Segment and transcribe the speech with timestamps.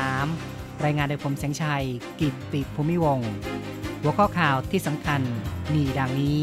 [0.00, 1.84] 2563 รายงานโดยผมแสงชัย
[2.20, 3.30] กิตติภูมิวงศ์
[4.00, 5.20] หัวข้อข่าวที่สำคัญ
[5.74, 6.38] มีดังนี้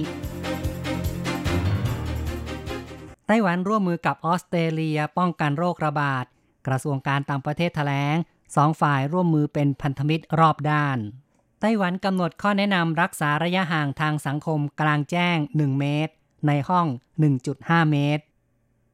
[3.28, 6.26] ไต้หวันร่วมมือกับออสเตรเลียป้องกันโรคระบาด
[6.68, 8.16] กระทรวงการต่างประเทศแถลง
[8.56, 11.00] สองฝ่ายร่วมมือเป็นพันธมิตรรอบด้าน
[11.64, 16.14] ไต้หวันกำหนดข้อแนะนำรักษาระยะห่างทางสังคมกลางแจ้ง 1 เมตร
[16.48, 16.88] ในห้อง
[17.40, 18.24] 1.5 เมตร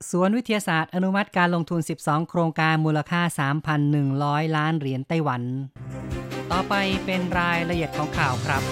[0.09, 3.21] สวนวิทยาศาสตร์อนุมัติการลงทุน 12 โครงการมูลค่า
[3.89, 5.41] 3,100 ล้านเหรียญไต้หวัน
[6.51, 6.73] ต่อไป
[7.05, 8.63] เป็นรายละเอียดของข่าวครับ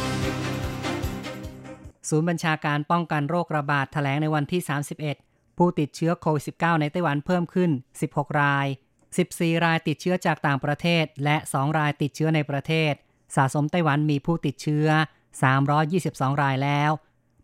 [2.09, 4.61] ศูนย์บัญชาการป้องกันโรคระบาดแถลงในวันที่
[5.09, 7.71] 31 ผู้ติดเชื้อโควิด -19 ในไต้หวันเพิ่มขึ้น
[8.05, 8.67] 16 ราย
[9.15, 12.93] 14 รายติดเชื้อจากต่างประเทศ และ 2 รายติดเชื้อในประเทศ
[13.35, 14.87] สะสมไต้หวันมีผู้ติดเชื้อ
[15.65, 16.91] 322 รายแล้ว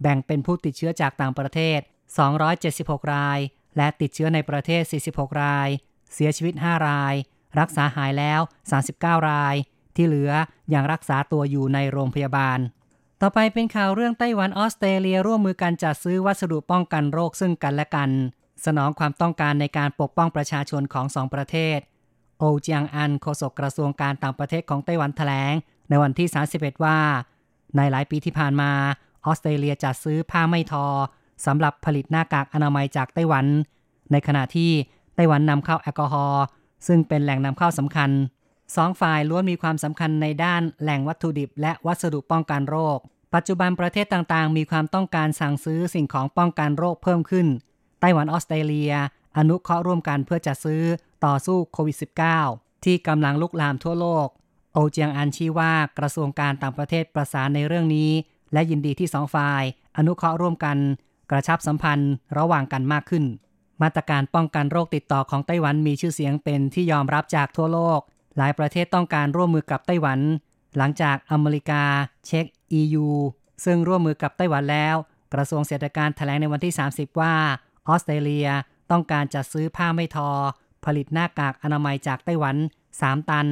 [0.02, 1.80] แบ่งเป็นผู้ติดเชื้อจากต่างประเทศ
[2.48, 3.40] 276 ราย
[3.78, 4.82] และติดเชื้อในประเทศ
[5.12, 5.70] 46 ราย
[6.14, 7.14] เสียชีวิต 5 ราย
[7.60, 8.42] รักษาหายแล้ว
[8.84, 9.56] 39 ราย
[9.96, 10.32] ที่เหลือ
[10.74, 12.60] ยังรักษาตัวอยู่ในโรงพยาบาล
[13.22, 18.10] ต่อไปเป็นข่าวเรื่องไต้หวันออสเตรเลียร่วมมือกันจัดซื้อวัสดุป้องกันโรคซึ่งกันและกัน
[18.66, 21.80] สนองความต้องการในการปกป้องประชาชนของสองประเทศ
[22.40, 25.54] โอเจียงอันโฆษกกระทรวงการต่างประเทศของไต้หวันแถลง
[25.92, 26.98] ในวันที่ 31 ว่า
[27.78, 28.72] ในหลายปีที่ผ่านมา
[29.26, 30.86] ออสเตรเลียจัดซื้อผ้าไม่ทอ
[31.46, 33.46] สำหรับผลิตหน้ากากอนามัยจากไต้หวัน
[34.12, 34.72] ในขณะที่
[35.16, 36.44] ไต้หวันนำเข้าแอลกอฮอล์
[36.88, 38.10] ซึ่งเป็นแหล่งนำเข้าสำคัญ
[38.76, 42.98] สองฝ่ายล้วนมีความสำคัญในด้านแหล่งวัตถุดิบ และวัสดุป้องกันโรค
[43.34, 47.48] ปัจจุบันประเทศต่างๆ มีความต้องการสั่งซื้อสิ่งของป้องกันโรคเพิ่มขึ้น
[48.00, 48.94] ไต้หวันออสเตรเลีย
[49.38, 50.84] อนุเคราะห์ร่วมกันเพื่อจัดซื้อ
[51.26, 51.98] ต่อสู้โควิด
[52.40, 54.28] -19 ที่กำลังลุกลามทั่วโลก
[54.74, 58.12] โอเจียงอันชี้ว่ากระทรวงการต่างประเทศประสานในเรื่องนี้
[58.54, 59.64] และยินดีที่สองฝ่าย
[59.98, 60.78] อนุเคราะห์ร่วมกัน
[61.32, 63.26] กระชับสัมพันธ์ระหว่างกันมากขึ้น
[63.82, 68.00] มาตรการป้องกันโรคติดต่อของไต้หวันมีชื่อเสียงเป็นที่ยอมรับจากทั่วโลก
[68.38, 70.20] หลายประเทศต้องการร่วมมือกับไต้หวัน
[70.78, 71.84] หลังจากอเมริกา
[72.28, 72.46] เช็ก
[72.80, 73.08] EU
[73.66, 74.96] ซึ่งร่วมมือกับไต้หวันแล้ว
[75.34, 77.34] กระทรวงเศรษฐการแถลงในวันที่ 30 ว่า
[77.88, 78.50] ออสเตรเลีย
[78.92, 80.30] ต้องการจัดซื้อผ้าไม่ทอ
[80.86, 82.56] ผลิตหน้ากากอนามัยจากไต้หวัน
[82.94, 83.48] 3 ตัน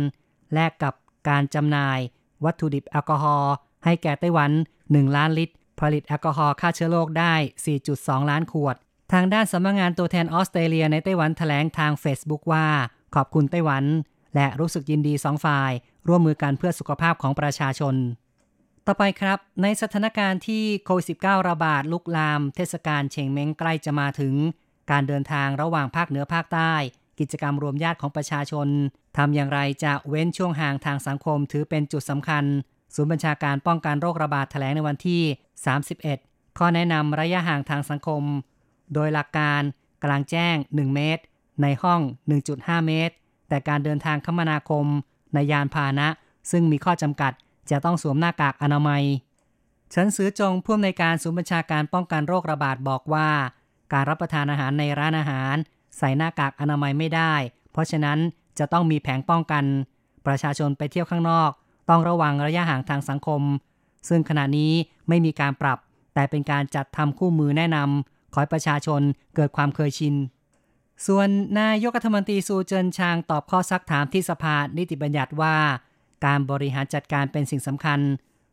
[0.53, 0.93] แลกกับ
[1.27, 1.99] การจำหน่าย
[2.45, 3.53] วัตถุดิบแอลกอฮอล์
[3.85, 4.51] ให้แก่ไต้หวัน
[4.83, 7.33] 1 ล้านลิตร ผลิตแอลกอฮอล์ฆ่าเชื้อโรคได้
[7.81, 8.75] 4.2 ล้านขวด
[9.13, 12.67] ทางด้านสำนักงงานตัวแทนออสเตรเลียในไต้หวันแถลงทาง Facebook ว่า
[13.15, 13.83] ขอบคุณไต้หวัน
[14.35, 15.71] และรู้สึกยินดีสองฝ่าย
[16.07, 17.95] ร่วมมือกันเพื่อสุขภาพของประชาชน
[18.85, 24.35] ต่อไปครับ ในสถานการณ์ที่โควิด -19 ระบาดลุกลาม เทศกาลเชงเม้งใกล้จะมาถึง
[24.91, 26.73] การเดินทางระหว่างภาคเหนือภาคใต้
[27.19, 28.67] กิจกรรมรวมญาติของประชาชน
[29.17, 32.43] ทำอย่างไรจะเว้นช่วงห่างทางสังคมถือเป็นจุดสำคัญ
[32.95, 35.21] ศูนย์บัญชาการป้องกันโรคระบาดแถลงในวันที่
[35.89, 38.23] 31 ข้อแนะนำระยะห่างทางสังคม
[38.93, 39.61] โดยหลักการ
[40.03, 41.23] กลางแจ้ง 1 เมตร
[41.61, 42.01] ในห้อง
[42.43, 43.13] 1.5 เมตร
[43.49, 44.85] แต่การเดินทางคมนาคม
[45.33, 46.07] ในยานพาหนะ
[46.51, 47.33] ซึ่งมีข้อจำกัด
[47.71, 49.03] จะต้องสวมหน้ากากอนามัย
[49.93, 53.29] ฉันซื้อจงผู้อำนวยการศูนย์บัญชาการป้องกันโรคระบาดบอกว่า
[53.93, 55.55] การรับประทานอาหารในร้านอาหาร
[55.99, 57.33] ใส่หน้ากากอนามัยไม่ได้
[57.71, 58.17] เพราะฉะนั้น
[58.59, 59.63] จะต้องมีแผงป้องกัน
[60.25, 61.51] ประชาชนไปเที่ยวข้างนอก
[61.89, 63.41] ต้องระวังระยะห่างทางสังคม
[64.09, 64.71] ซึ่งขณะนี้
[65.07, 65.79] ไม่มีการปรับ
[66.13, 69.01] แต่เป็นการจัดทำคู่มือแนะนำขอให้ประชาชน
[69.35, 70.15] เกิดความเคยชิน
[71.07, 71.27] ส่วน
[71.59, 75.55] นายกรัฐมนตรีซูเจินชางตอบข้อซักถามที่สภานิติบัญญัติว่า
[76.25, 77.99] การบริหารจัดการเป็นสิ่งสำคัญ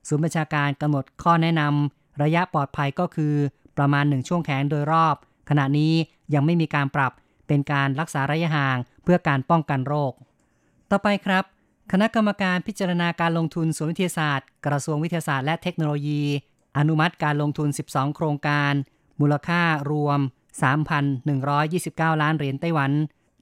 [0.08, 3.34] ศูนย์บัญชาการกำหนดข้อแนะนำระยะปลอดภัยก็คือ
[3.78, 5.14] ประมาณหนึ่งช่วงแขนโดยรอบ
[5.50, 5.92] ขณะนี้
[6.34, 7.12] ยังไม่มีการปรับ
[7.48, 10.12] เป็นการรักษาระยะห่างเพื่อการป้องกันโรค
[10.90, 11.44] ต่อไปครับ
[11.92, 16.22] คณะกรรมการพิจารณาการลงทุนศูนวิทยาศาสตร์ กระทรวงวิทยาศาสตร์และเทคโนโลยี
[16.78, 18.72] อนุมัติการลงทุน 12 โครงการ
[19.20, 20.18] มูลค่ารวม
[21.00, 22.92] 3,129 ล้านเหรียญไต้หวัน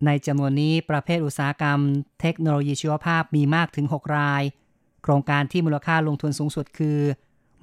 [0.07, 1.79] ในจำนวนนี้ประเภทอุตสาหกรรม
[2.21, 4.43] เทคโนโลยีชีวภาพมีมากถึง 6 ราย
[5.03, 6.99] โครงการที่มูลค่าลงทุนสูงสุดคือ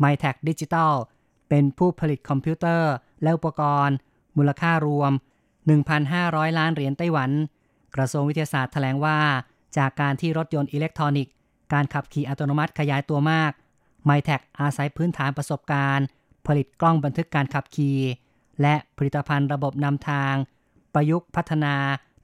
[0.03, 0.93] m y t e c h Digital
[1.49, 2.91] เป็นผู้ผลิตคอมพิวเตอร์
[3.23, 3.95] และอุปกรณ์
[4.37, 5.11] มูลค่ารวม
[5.79, 7.31] 1,500 ล้านเหรียญไต้หวัน
[7.95, 9.17] กระทรวงวิทยาศาสตร์แถลงว่า
[9.77, 11.33] จากการที่รถยนต์อิเล็กทรอนิกส์
[11.73, 13.51] การขับขี่อัตโนมัติขยายตัวมาก
[14.09, 16.05] m y t e c อาศัยพื้นฐานประสบการณ์
[16.47, 17.99] ผลิตกล้องบันทึกการขับขี่
[18.61, 20.33] และผลิตภัณฑ์ระบบนำทาง
[20.93, 21.75] ประยุกต์พัฒนา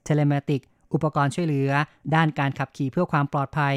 [0.04, 0.60] telematic
[0.92, 1.70] อุปกรณ์ช่วยเหลือ
[2.14, 3.76] ด้านการขับขี่เพื่อความปลอดภัย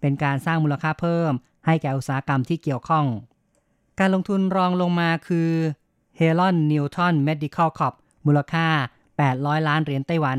[0.00, 1.32] เป็นการสร้างมูลค่าเพิ่ม
[1.66, 3.06] ให้แก่อุตสาหกรรมที่เกี่ยวข้อง
[3.98, 5.50] การลงทุนรองลงมาคือ
[6.18, 7.94] h e l o n Newton Medical Corp
[8.26, 8.66] มูลค่า
[9.24, 10.38] 800 ล้านเหรียญไต้หวัน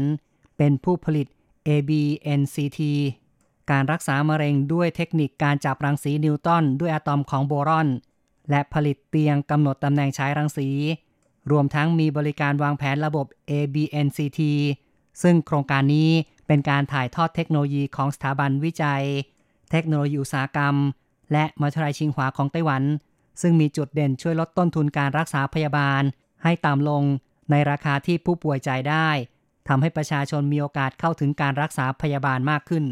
[0.58, 1.28] เป็นผู้ผลิต
[1.68, 2.80] ABNCT
[3.72, 7.88] การรักษามะเร็งด้วยเทคนิคการจับรังสีนิวตันด้วยอะตอมของโบรอน
[8.50, 10.70] และผลิตเตียงกำหนดตำแหน่งใช้รังสี
[11.52, 14.42] รวมทั้งมีบริการวางแผนระบบ ABNCT
[15.22, 16.10] ซึ่งโครงการนี้
[16.48, 19.04] เป็นการถ่ายทอดเทคโนโลยีของสถาบันวิจัย
[19.72, 20.76] เทคโนโลยีอุตสาหกรรม
[21.32, 22.84] และมัธยาลัยชิงหวาของไต้หวัน
[23.42, 26.02] ซึ่งมีจุดเด่นช่วยลดต้นทุนการรักษาพยาบาล
[26.44, 27.04] ให้ต่ำลง
[27.52, 29.10] ในราคาที่ผู้ป่วยจ่ายได้
[29.68, 32.86] ทำให้ประชาชนมีโอกาสเข้าถึงการรักษาพยาบาลมากขึ้น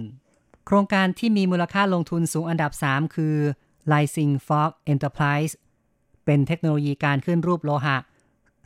[0.66, 3.36] โครงการที่มีมูลค่าลงทุนสูงอันดับ 3 คือ
[3.92, 5.54] l i s i n g Fog Enterprise
[6.25, 7.98] เป็นเทคโนโลยีการขึ้นรูปโลหะ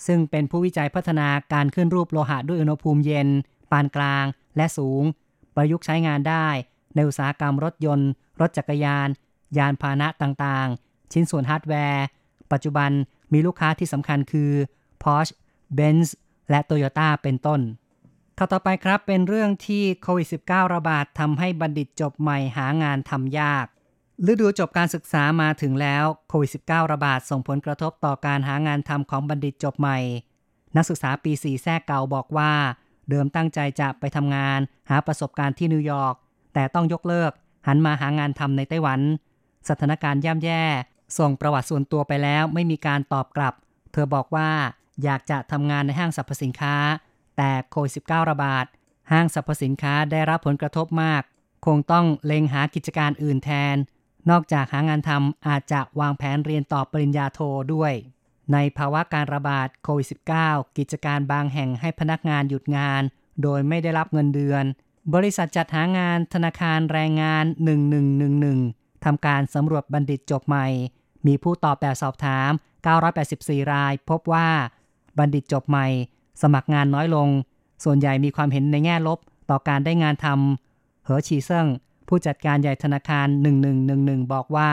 [0.07, 3.29] ซึ่งเป็นผู้วิจัยพัฒนาการขึ้นรูปโลหะด้วยอุณหภูมิเย็น
[3.71, 4.25] ปานกลาง
[4.57, 5.03] และสูง
[5.55, 6.47] ประยุกต์ใช้งานได้
[6.95, 8.09] ในอุตสาหกรรมรถยนต์
[8.41, 9.07] รถจักรยาน
[9.57, 12.05] ยานพาหนะต่างๆ ชิ้นส่วนฮาร์ดแวร์
[12.51, 12.91] ปัจจุบัน
[13.33, 14.51] มีลูกค้าที่สำคัญคือ
[15.03, 15.33] Porsche
[15.77, 16.07] Benz
[16.49, 17.61] และ Toyota เป็นต้น
[18.37, 23.65] ข่าวต่อไปครับเป็นเรื่องที่โควิด -19 ระบาดทำให้บัณฑิตจบใหม่หางานทำยาก
[24.31, 29.97] ฤดูจบการศึกษามาถึงแล้วโควิด -19 ระบาดส่งผลกระทบต่อการหางานทำของบัณฑิตจบใหม่
[30.75, 32.51] นักศึกษาปี4แท้เก่าบอกว่า
[33.09, 36.15] เดิมตั้งใจจะไปทำงาน หาประสบการณ์ที่นิวยอร์ก
[36.53, 37.31] แต่ต้องยกเลิก
[37.67, 38.99] หันมาหางานทำในไต้หวัน
[39.69, 40.63] สถานการณ์ย่ำแย่
[41.17, 43.53] ส่งประวัติส่วนตัวไปแล้วไม่มีการตอบกลับ
[43.91, 44.49] เธอบอกว่า
[45.03, 46.75] อยากจะทำงานในห้างสรรพสินค้า
[47.37, 48.65] แต่โควิด -19 ระบาด
[49.11, 51.21] ห้างสรรพสินค้าได้รับผลกระทบมาก
[51.65, 53.75] คงต้องเล็งหากิจการอื่นแทน
[54.29, 57.39] นอกจากหางานทำอาจจะวางแผนเรียนต่อปริญญาโท
[57.73, 57.93] ด้วย
[58.53, 60.07] ในภาวะการระบาดโควิด
[60.41, 63.01] -19 กิจการบางแห่งให้พนักงานหยุดงาน
[63.43, 64.63] โดยไม่ได้รับเงินเดือน
[65.13, 67.45] บริษัทจัดหางานธนาคารแรงงาน
[68.23, 70.67] 1111ทำการสำรวจบัณฑิตจบใหม่
[71.27, 72.51] มีผู้ตอบแบบสอบถาม
[73.11, 74.49] 984 ราย พบว่า
[75.17, 75.87] บัณฑิตจบใหม่
[76.41, 77.27] สมัครงานน้อยลง
[77.83, 79.19] ส่วนใหญ่มีความเห็นในแง่ลบ
[79.49, 81.67] ต่อการได้งานทำเหอชีเซิง
[82.07, 83.27] ผู้จัดการใหญ่ธนาคาร
[83.79, 84.71] 1111 บอกว่า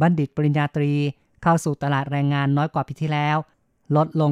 [0.00, 0.92] บัณฑิตปริญญาตรี
[1.42, 3.36] เข้าสู่ตลาดแรงงานน้อยกว่าปีที่แล้ว
[3.96, 4.30] ลดลง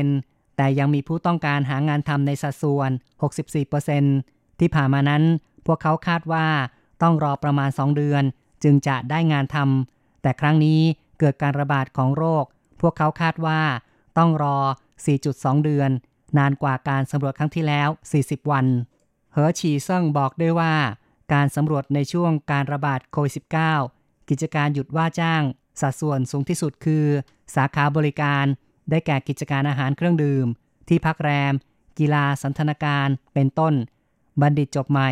[0.00, 2.90] 9%แต่ยังมีผู้ต้องการหางานทำในสัดส่วน
[3.74, 5.22] 64%ที่ผ่านมานั้น
[5.66, 6.46] พวกเขาคาดว่า
[7.02, 8.22] ต้องรอประมาณ 2 เดือน
[8.62, 10.80] จึงจะได้งานทำแต่ครั้งนี้
[11.18, 12.44] เกิดการระบาดของโรค
[12.80, 13.60] พวกเขาคาดว่า
[14.18, 14.58] ต้องรอ
[15.10, 15.90] 4.2 เดือน
[16.38, 17.88] นานกว่าการสำรวจครั้งที่แล้ว
[18.20, 18.66] 40 วัน
[19.32, 20.74] เหอฉีเซิงบอกด้วยว่า
[21.32, 23.32] การสำรวจในช่วงการระบาดโควิด
[23.82, 25.42] -19 กิจการหยุดว่าจ้าง
[25.80, 27.04] สัดส่วนสูงที่สุดคือ
[27.54, 28.44] สาขาบริการ
[28.90, 30.46] ได้แก่กิจการอาหารเครื่องดื่ม
[30.88, 31.54] ที่พักแรม
[31.98, 33.74] กีฬาสันทนาการ เป็นต้น
[34.40, 35.10] บัณฑิตจบใหม่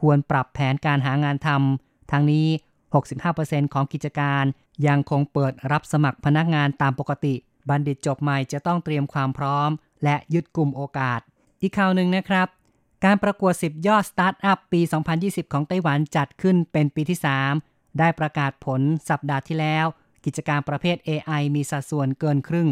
[0.00, 2.46] ควรปรับแผนการหางานทำทั้งนี้
[3.10, 4.44] 65%ของกิจการ
[4.86, 7.34] ยังคงเปิดรับสมัครพนักงานตามปกติ
[7.68, 9.70] บัณฑิตจบใหม่จะต้องเตรียมความพร้อม
[10.04, 11.20] และยึดกลุ่มโอกาส
[11.62, 12.48] อีกข่าวหนึ่งนะครับ
[13.04, 14.80] การประกวด 10 ยอดสตาร์ทอัพปี
[15.16, 17.18] 2020 ของไต้หวันจัดขึ้นเป็นปีที่
[17.58, 19.86] 3 ได้ประกาศผลสัปดาห์ที่แล้ว
[20.24, 22.70] กิจการประเภท AI มีสัดส่วนเกินครึ่ง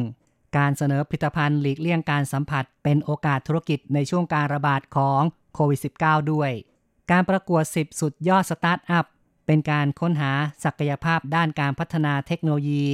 [0.56, 5.22] การเสนอผลิตภัณฑ์หลีกเลี่ยงการสัมผัส เป็นโอกาสธุรกิจในช่วงการระบาดของ
[5.54, 6.50] โควิด -19 ด้วย
[7.10, 9.04] การประกวด 10 สุดยอดสตาร์ทอัพ
[9.46, 10.32] เป็นการค้นหา
[10.64, 12.86] ศักยภาพด้านการพัฒนาเทคโนโลยี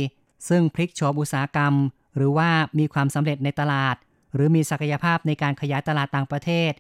[0.49, 1.75] ซึ่งพลิกโฉมอุตสาหกรรม
[2.17, 3.97] หรือว่ามีความสำเร็จในตลาด
[4.35, 6.73] หรือมีศักยภาพในการขยายตลาดต่างประเทศ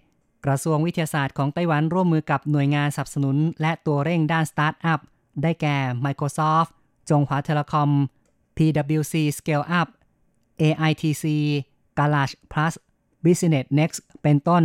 [0.44, 5.00] กระทรวงวิทยาศาสตร์ของไต้หวันร่วมมือกับหน่วยงานสนับสนุน และตัวเร่งด้านสตาร์ทอัพ
[5.42, 6.70] ได้แก่ Microsoft
[7.10, 7.90] จงหวาเทเลคอม
[8.56, 9.88] PwC Scale Up
[10.60, 11.24] AITC
[11.98, 12.74] Garage Plus
[13.24, 14.64] Business Next เป็นต้น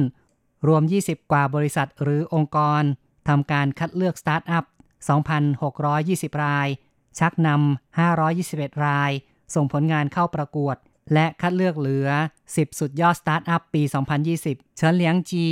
[0.67, 2.81] รวม 20 กว่าบริษัทหรือองค์กร
[3.27, 4.63] ทำการคัดเลือกสตาร์ทอัพ
[5.73, 6.67] 2,620 ราย
[7.19, 9.11] ชักนำ 521 ราย
[9.55, 10.75] ส่งผลงานเข้าประกวด
[11.13, 12.09] และคัดเลือกเหลือ
[12.43, 13.81] 10 สุดยอดสตาร์ทอัพปี
[14.29, 15.47] 2020 เฉินเหลียงจี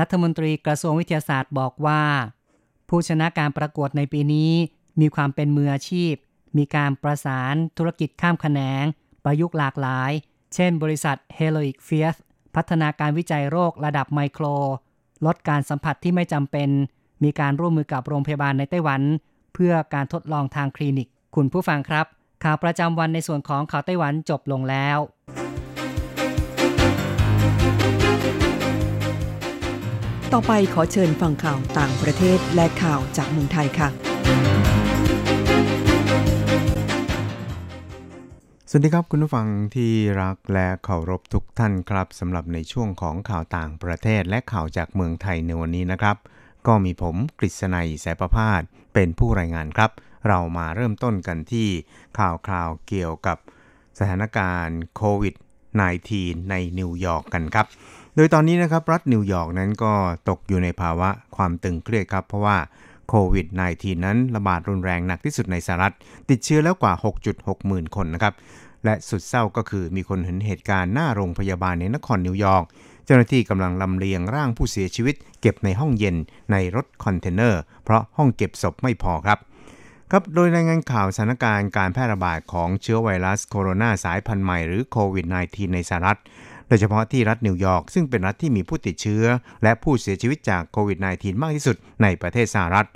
[0.00, 2.02] รัฐมนตรีกระทรวงวิทยาศาสตร์บอกว่า
[2.88, 4.52] ผู้ชนะการประกวดในปีนี้
[5.00, 6.14] มีความเป็นมืออาชีพ
[6.58, 8.84] มีการประสานธุรกิจข้ามแขนง
[9.24, 10.10] ประยุกต์หลากหลาย
[10.54, 12.16] เช่น บริษัท Heroic f i e r
[12.54, 14.44] พัฒนาการวิจัยโรคระดับไมโคร
[15.26, 16.68] ลดการสัมผัสที่ไม่จำเป็น
[17.24, 19.02] มีการร่วมมือกับโรงพยาบาลในไต้หวัน
[19.58, 22.06] เพื่อการทดลองทางคลินิก คุณผู้ฟังครับ
[22.44, 24.98] ข่าวประจำวันในส่วนของข่าวไต้หวันจบลงแล้ว
[30.32, 33.88] ต่อไปขอเชิญฟังข่าวต่างประเทศและข่าวจากเมืองไทยค่ะ
[38.70, 46.16] สวัสดีครับคุณผู้ฟังที่รักและเคารพทุกท่านครับสำหรับในช่วงของข่าวต่างประเทศและข่าวจากเมืองไทยในวันนี้นะครับ
[46.66, 48.62] ก็มีผมกฤษณัยสายประพาส
[48.96, 49.90] เป็นผู้รายงานครับ
[50.28, 51.68] เรามาเริ่มต้นกันที่
[52.18, 53.36] ข่าวคราวเกี่ยวกับ
[53.98, 55.34] สถานการณ์โควิด
[55.92, 57.66] -19 ในนิวยอร์กกันครับ
[58.16, 59.92] โดยตอนนี้นะครับรัฐนิวยอร์กนั้นก็
[60.28, 62.56] ตกอยู่ในภาวะความตึงเครียดครับ เพราะว่า
[63.08, 65.94] โควิด -19 นั้นระบาดรุนแรงหนักที่สุดในสหรัฐ
[66.30, 66.92] ติดเชื้อแล้วกว่า
[67.30, 68.34] 6.6 หมื่นคนนะครับ
[68.84, 72.64] และสุดเศร้าก็คือมีคนเห็นเหตุการณ์หน้าโรงพยาบาลในนครนิวยอร์ก
[73.06, 76.16] เจ้าหน้าที่กำลังลำเลียงร่างผู้เสียชีวิต เก็บในห้องเย็น
[76.52, 79.38] ในรถคอนเทนเนอร์ เพราะห้องเก็บศพไม่พอครับ
[80.10, 86.18] ครับ โดยรายงานข่าวสถานการณ์การแพร่ระบาดของเชื้อไวรัสโคโรนาสายพันธุ์ใหม่หรือโควิด -19 ในสหรัฐ
[86.68, 89.24] โดยเฉพาะที่รัฐนิวยอร์กซึ่งเป็นรัฐที่มีผู้ติดเชื้อ
[89.62, 92.88] และผู้เสียชีวิตจากโควิด -19 มากที่สุดในประเทศสหรัฐ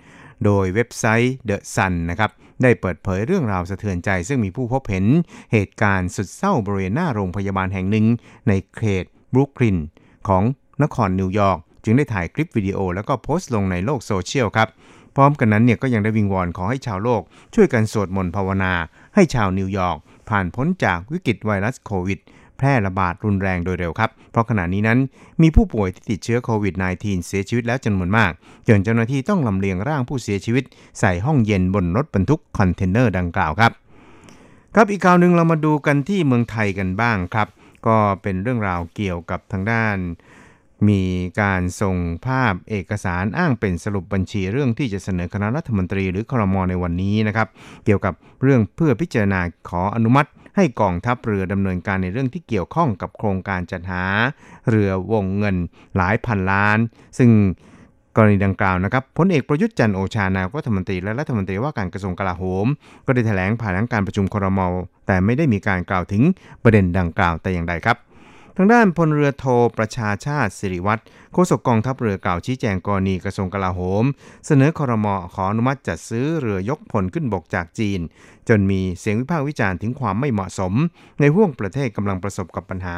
[0.44, 2.30] โดยเว็บไซต์ The Sun นะครับ
[2.62, 5.06] ได้เปิดเผยเรื่องราวสะเทือนใจ ซึ่งมีผู้พบเห็น
[5.52, 8.06] เหตุการณ์สุดเศร้าบริเวณหน้าโรงพยาบาลแห่งหนึ่ง
[8.48, 9.78] ในเขตบรุกลิน
[10.28, 10.42] ของ
[10.82, 14.68] นครนิวยอร์กจึงได้ถ่ายคลิปวิดีโอแล้วก็โพสต์ลงในโลกโซเชียลครับ
[15.16, 17.22] พร้อมกันนั้นเนี่ยก็ยังได้วิงวอนขอให้ชาวโลก
[17.54, 18.72] ช่วยกันสวดมนต์ภาวนา
[19.14, 19.96] ให้ชาวนิวยอร์ก
[20.28, 22.20] ผ่านพ้นจากวิกฤตไวรัสโควิด
[22.58, 24.98] แพร่ระบาดรุนแรงโดยเร็วครับ เพราะขณะนี้นั้น
[25.42, 28.32] มีผู้ป่วยที่ติดเชื้อโควิด -19 เสียชีวิตแล้วจำนวนมาก
[28.68, 30.64] จนเจ้าหน้าที่ต้องลำเลียงร่างผู้เสียชีวิต
[31.00, 33.72] ใส่ห้องเย็นบนรถบรรทุกคอนเทนเนอร์ดังกล่าวครับ
[34.74, 37.48] ครับอีกข่าวหนึ่งเรามาดูกันที่เมืองไทยกันบ้างครับ
[37.86, 39.96] ก็เป็นเรื่องราวเกี่ยวกับทางด้าน
[40.88, 41.02] มี
[41.40, 41.96] การส่ง
[42.26, 47.48] ภาพเอกสารอ้างเป็นสรุปบัญชีเรื่องที่จะเสนอคณะรัฐมนตรีหรือครมในวันนี้นะครับ
[47.84, 54.04] เกี่ยวกับเรื่องเพื่อพิจารณาขออนุมัติให้กองทัพเรือดำเนินการในเรื่องที่เกี่ยวข้องกับโครงการจัดหา
[54.70, 55.56] เรือวงเงิน
[55.96, 56.78] หลายพันล้าน
[57.18, 57.30] ซึ่ง
[58.16, 62.66] กรณีดังกล่าวนะครับพลเอกประยุทธ์จันโอชานายกรัฐมนตรีและรัฐมนตรีว่าการกระทรวงกลาโหม
[63.06, 64.60] ก็ได้แถลงผ่านทางการประชุมครม
[65.06, 66.22] แต่ไม่ได้มีการกล่าวถึง
[66.62, 67.96] ประเด็นดังกล่าวแต่อย่างใดครับ
[68.56, 69.44] ทางด้านพลเรือโท
[69.78, 71.02] ประชาชาติสิริวัตร
[71.32, 74.04] โฆษกกองทัพเรือเก่าชี้แจงกรณีกระทรวงกลาโหม
[74.46, 78.00] เสนอคอรมอขออนุมัติจัดซื้อเรือยกพลขึ้นบกจากจีน
[78.48, 80.72] จนมีเสียงวิพากษ์วิจารณ์ถึงความไม่เหมาะสม
[81.20, 82.96] ในห่วงประเทศกำลังประสบกับปัญหา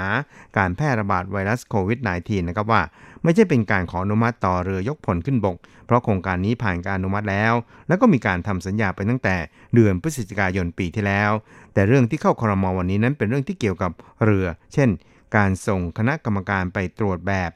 [0.57, 2.83] การแพร่ระบาดไวรัสโควิด -19 นะครับว่า
[3.23, 5.57] ไม่ใช่เป็นการขออนุมัติต่อเรือยกพลขึ้นบก
[5.87, 7.53] เพราะโครงการนี้ผ่านการอนุมัติแล้ว
[7.89, 9.37] แล้วก็มีการทำสัญญาไปตั้งแต่
[9.75, 11.31] เดือนพฤศจิกายนปีที่แล้ว
[11.75, 13.91] แต่เรื่องที่เข้าคอรมอวันนี้นั้นเป็นเรื่องที่เกี่ยวกับ
[14.25, 14.89] เรือ เช่น
[15.37, 17.51] การส่งคณะกรรมการไปตรวจแบบ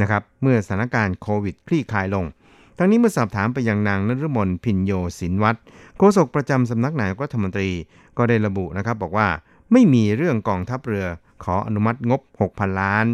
[0.00, 2.24] นะครับเมื่อสถานการณ์โควิดคลี่คลายลง
[2.78, 5.58] ทั้งนี้เมื่อสอบถามไปยังนางนฤมลพินโยศินวัตร
[5.98, 7.70] โฆษกประจำสำนักนายกรัฐมนตรี
[8.18, 9.28] ก็ได้ระบุนะครับบอกว่า
[9.72, 11.06] ไม่มีเรื่องกองทัพเรือ
[11.44, 12.20] ขออนุมัติงบ
[12.50, 13.06] 6,000 ล้าน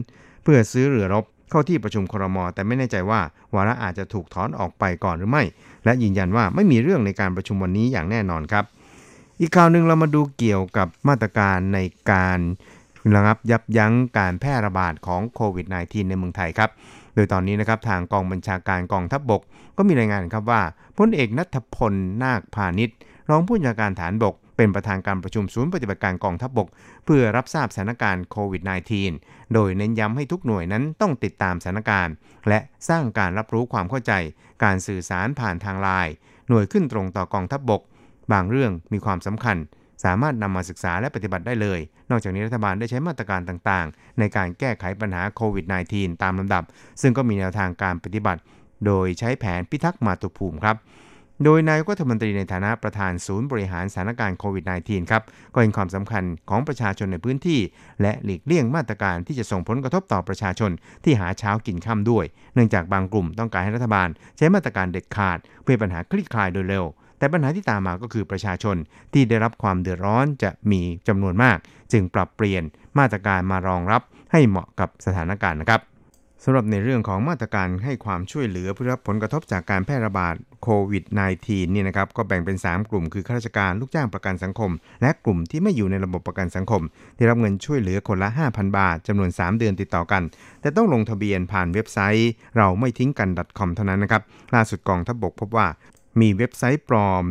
[0.42, 3.20] เพื่อซื้อเรือรบเข้าที่ประชุมครม แต่ไม่แน่ใจว่า
[3.54, 5.42] วาระอาจจะถูกถอนออกไปก่อนหรือไม่
[5.84, 8.64] และยืนยันว่าไม่มีเรื่องในการประชุมวันนี้อย่างแน่นอนครับ
[9.40, 11.78] อีกข่าวหนึ่งเรามาดูเกี่ยวกับมาตรการใน
[12.12, 12.38] การ
[13.12, 16.70] ระงับยับยั้งการแพร่ระบาดของโควิด -19 ในเมืองไทยครับ
[17.14, 19.42] โดยตอนนี้นะครับทางกองบัญชาการกองทัพบบก
[19.76, 20.62] ก็มีรายงานครับว่า
[20.98, 22.96] พลเอกนัทพลนาคพาณิชย์
[23.30, 26.68] รองผู้บัญชาการฐานบกเป็นประธานการประชุมศูนย์ปฏิบัติการกองทัพบบก
[27.04, 28.62] เพื่อรับทราบสถานการณ์โควิด
[29.08, 32.14] -19 โดยเน้นย้ำให้ทุกหน่วยนั้นต้องติดตามสถานการณ์
[32.48, 32.58] และ
[32.88, 34.12] สร้างการรับรู้ความเข้าใจ
[34.64, 36.12] การสื่อสารผ่านทางไลน์
[36.48, 37.82] หน่วยขึ้นตรงต่อกองทัพบบก
[38.32, 39.56] บางเรื่องมีความสำคัญ
[40.04, 46.64] สามารถนำมาศึกษาและปฏิบัติได้เลย นอกจากนี้รัฐบาลได้ใช้มาตรการต่างๆ ในการแก้ไขปัญหาโควิด -19 ตามลำดับ
[47.00, 48.40] ซึ่งก็มีแนวทางการปฏิบัติ
[48.86, 50.76] โดยใช้แผนพิทักษ์มาตุภูมิครับ
[51.44, 55.22] โดยนายกรัฐมนตรีในฐานะประธานศูนย์บริหารสถานการณ์โควิด -19 ครับ
[55.54, 57.60] ก็เห็นความสำคัญของประชาชนในพื้นที่
[58.02, 60.70] และหลีกเลี่ยงมาตรการที่จะส่งผลกระทบต่อประชาชน
[61.04, 62.24] ที่หาเช้ากินค่ำด้วย
[62.54, 66.84] เนื่องจากบางกลุ่มต้องการให้รัฐบาล ใช้มาตรการเด็ดขาด เพื่อปัญหาคลี่คลายโดยเร็ว
[67.18, 68.76] แต่ปัญหาที่ตามมาก็คือประชาชน
[69.12, 71.58] ที่ได้รับความเดือดร้อนจะมีจำนวนมาก
[71.92, 72.62] จึงปรับเปลี่ยน
[72.98, 74.02] มาตรการมารองรับ
[74.32, 75.82] ให้เหมาะกับสถานการณ์นะครับ
[76.46, 81.04] สำหรับในเรื่องของมาตรการให้ความช่วยเหลือเพื่อรับผลกระทบจากการแพร่ระบาดโควิด
[81.40, 84.70] -19 นี่นะครับก็แบ่งเป็น 3 กลุ่มคือข้าราชการลูกจ้างประกันสังคม
[85.02, 86.82] และกลุ่มที่ไม่อยู่ในระบบประกันสังคม
[87.16, 90.22] ที่รับเงินช่วยเหลือคนละ 5,000 บาทจำนวน 3 เดือนติดต่อกัน
[90.60, 93.28] แต่ต้องลงทะเบียนผ่านเว็บไซต์ เราไม่ทิ้งกัน
[93.58, 94.22] .com เท่านั้นนะครับ
[94.54, 95.66] ล่าสุดกองทัพบกพบว่า
[96.20, 97.24] มีเว็บไซต์ปลอม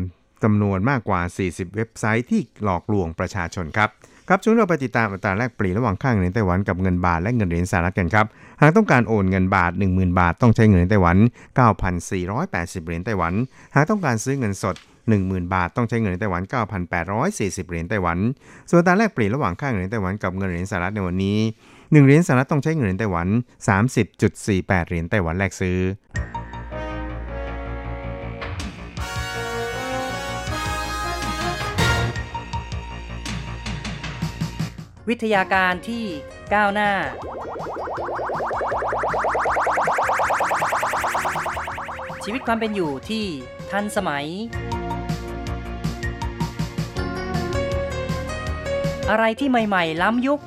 [0.43, 3.89] จำนวนมากกว่า 40 เว็บไซต์ที่หลอกลวงประชาชนครับ
[4.27, 8.25] ครับช่วงเราไปติดตามอัตราแลกเปลี่ยนระหว่างค่าเงินไต้หวันกับเงินบาทและเงินเหรียญสหรัฐกันครับ
[8.61, 11.17] หากต้องการโอนเงินบาท 10,000 บาทต้องใช้เงินไต้หวัน
[12.03, 13.33] 9,480 เหรียญไต้หวัน
[13.75, 14.75] หากต้องการซื้อเงินสด
[15.13, 16.41] 10,000 บาทต้องใช้เงินไต้หวัน
[17.05, 18.17] 9,840 เหรียญไต้หวัน
[18.69, 21.37] ส่วนอัตราแลกเปลี่ยนระหว่างค่าเงินไต้หวันกับเงินเหรียญสหรัฐในวันนี้
[21.69, 23.27] 1 เหรียญสหรัฐต้องใช้เงินไต้หวัน
[24.07, 25.77] 30.48 เหรียญไต้หวันแลกซื้อ
[35.09, 36.03] วิทยาการที่
[36.53, 36.91] ก้าวหน้า
[42.23, 43.25] ชีวิตความเป็นอยู่ที่
[43.71, 44.25] ทันสมัย
[49.09, 50.39] อะไรที่ใหม่ ๆ ล้ำยุค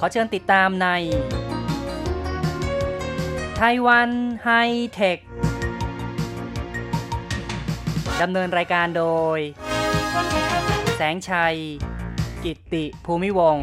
[0.00, 0.88] ขอเชิญติดตามใน
[3.62, 4.10] ไต้หวัน
[4.44, 4.50] ไฮ
[4.92, 5.18] เทค
[8.22, 9.04] ดำเนินรายการโด
[9.36, 9.38] ย
[10.96, 11.56] แสงชัย
[12.44, 13.60] กิตติภูมิวงค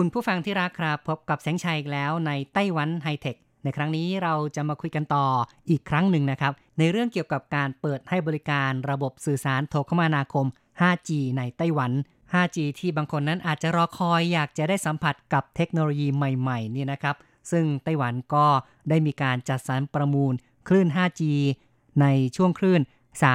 [0.00, 5.26] ุณผู้ฟังที่รักครับ พบกับแสงชัยอีกแล้วในไต้หวันไฮเทค ในครั้งนี้เราจะมาคุยกันต่อ
[5.70, 10.46] อีกครั้งหนึ่งนะครับ ในเรื่องเกี่ยวกับการเปิดให้บริการระบบสื่อสารโทรคมนาคม
[10.80, 11.92] 5G ในไต้หวัน
[12.32, 17.16] 5G ที่บางคนนั้นอาจจะรอคอยอยากจะได้สัมผัสกับเทคโนโลยีใหม่ๆนี่นะครับ
[17.50, 18.46] ซึ่งไต้หวันก็
[18.88, 20.32] ได้มีการจัดสรรประมูล
[20.68, 21.22] คลื่น 5G
[22.00, 22.06] ใน
[22.36, 22.80] ช่วงคลื่น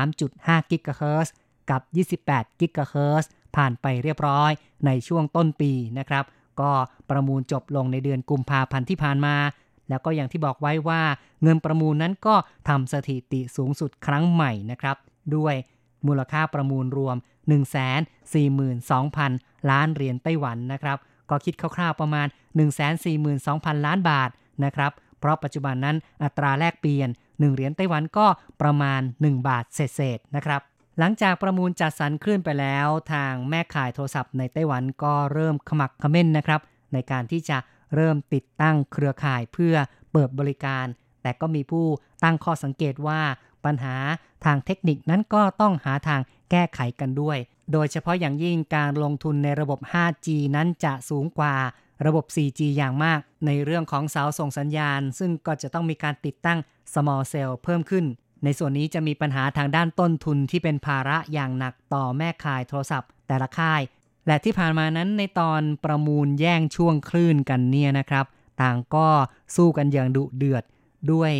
[0.07, 1.33] 3.5 กิกะเฮิรตซ์
[1.69, 1.81] กับ
[2.25, 4.51] 28 กิกะเฮิรตซ์ผ่านไปเรียบร้อย
[4.85, 6.25] ในช่วงต้นปีนะครับ
[6.61, 6.71] ก็
[7.09, 9.35] ประมูลจบลงในเดือนกุมภาพันธ์ที่ผ่านมา
[9.89, 11.01] แล้วก็อย่างที่บอกไว้ว่า
[11.43, 12.35] เงินประมูลนั้นก็
[12.69, 14.97] ทำสถิติสูงสุดครั้งใหม่นะครับ
[15.35, 15.55] ด้วย
[16.07, 17.15] มูลค่าประมูลรวม
[17.49, 20.97] 142,000 ล้านเหรียญไต้หวันนะครับ
[21.29, 22.27] ก็คิดคร่าวๆประมาณ
[23.05, 24.29] 142,000 ล้านบาท
[24.65, 28.27] นะครับ เพราะปัจจุบันนั้นอัตราแลกเปลี่ยน 1 เหรียญไต้หวันก็
[28.61, 30.61] ประมาณ 1 บาทเศษๆนะครับ
[30.99, 36.61] หลังจากประมูลจัดสรรคลื่นไปแล้ว ทางแม่ขายโทรศัพท์ในไต้หวันก็เริ่มขมักขม้นนะครับ
[36.93, 37.57] ในการที่จะ
[37.95, 39.75] เริ่มติดตั้งเครือข่ายเพื่อ
[40.11, 40.85] เปิดบริการ
[41.21, 41.85] แต่ก็มีผู้
[42.23, 43.21] ตั้งข้อสังเกตว่า
[43.65, 43.95] ปัญหา
[44.45, 46.21] ทางเทคนิคนั้นก็ต้องหาทาง
[46.51, 47.37] แก้ไขกันด้วย
[47.71, 51.55] โดยเฉพาะอย่างยิ่งการลงทุนในระบบ 5G นั้นจะสูงกว่า
[52.05, 56.59] ระบบ 4G อย่างมาก ในเรื่องของเสาส่งสัญญาณ ซึ่งก็จะต้องมีการติดตั้ง
[56.93, 58.05] small cell เพิ่มขึ้น
[58.43, 63.81] ในส่วนนี้จะมีปัญหาทางด้านต้นทุนที่เป็นภาระอย่างหนักต่อแม่ขายโทรศัพท์ แต่ละค่าย
[64.27, 68.25] และที่ผ่านมานั้นในตอนประมูลแย่งช่วงคลื่นกันเนี่ยนะครับ
[68.61, 69.07] ต่างก็
[69.55, 70.63] สู้กันอย่างดุเดือด
[71.11, 71.31] ด้วย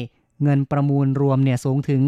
[0.43, 2.01] เงินประมูลรวมเนี่ยสูงถึง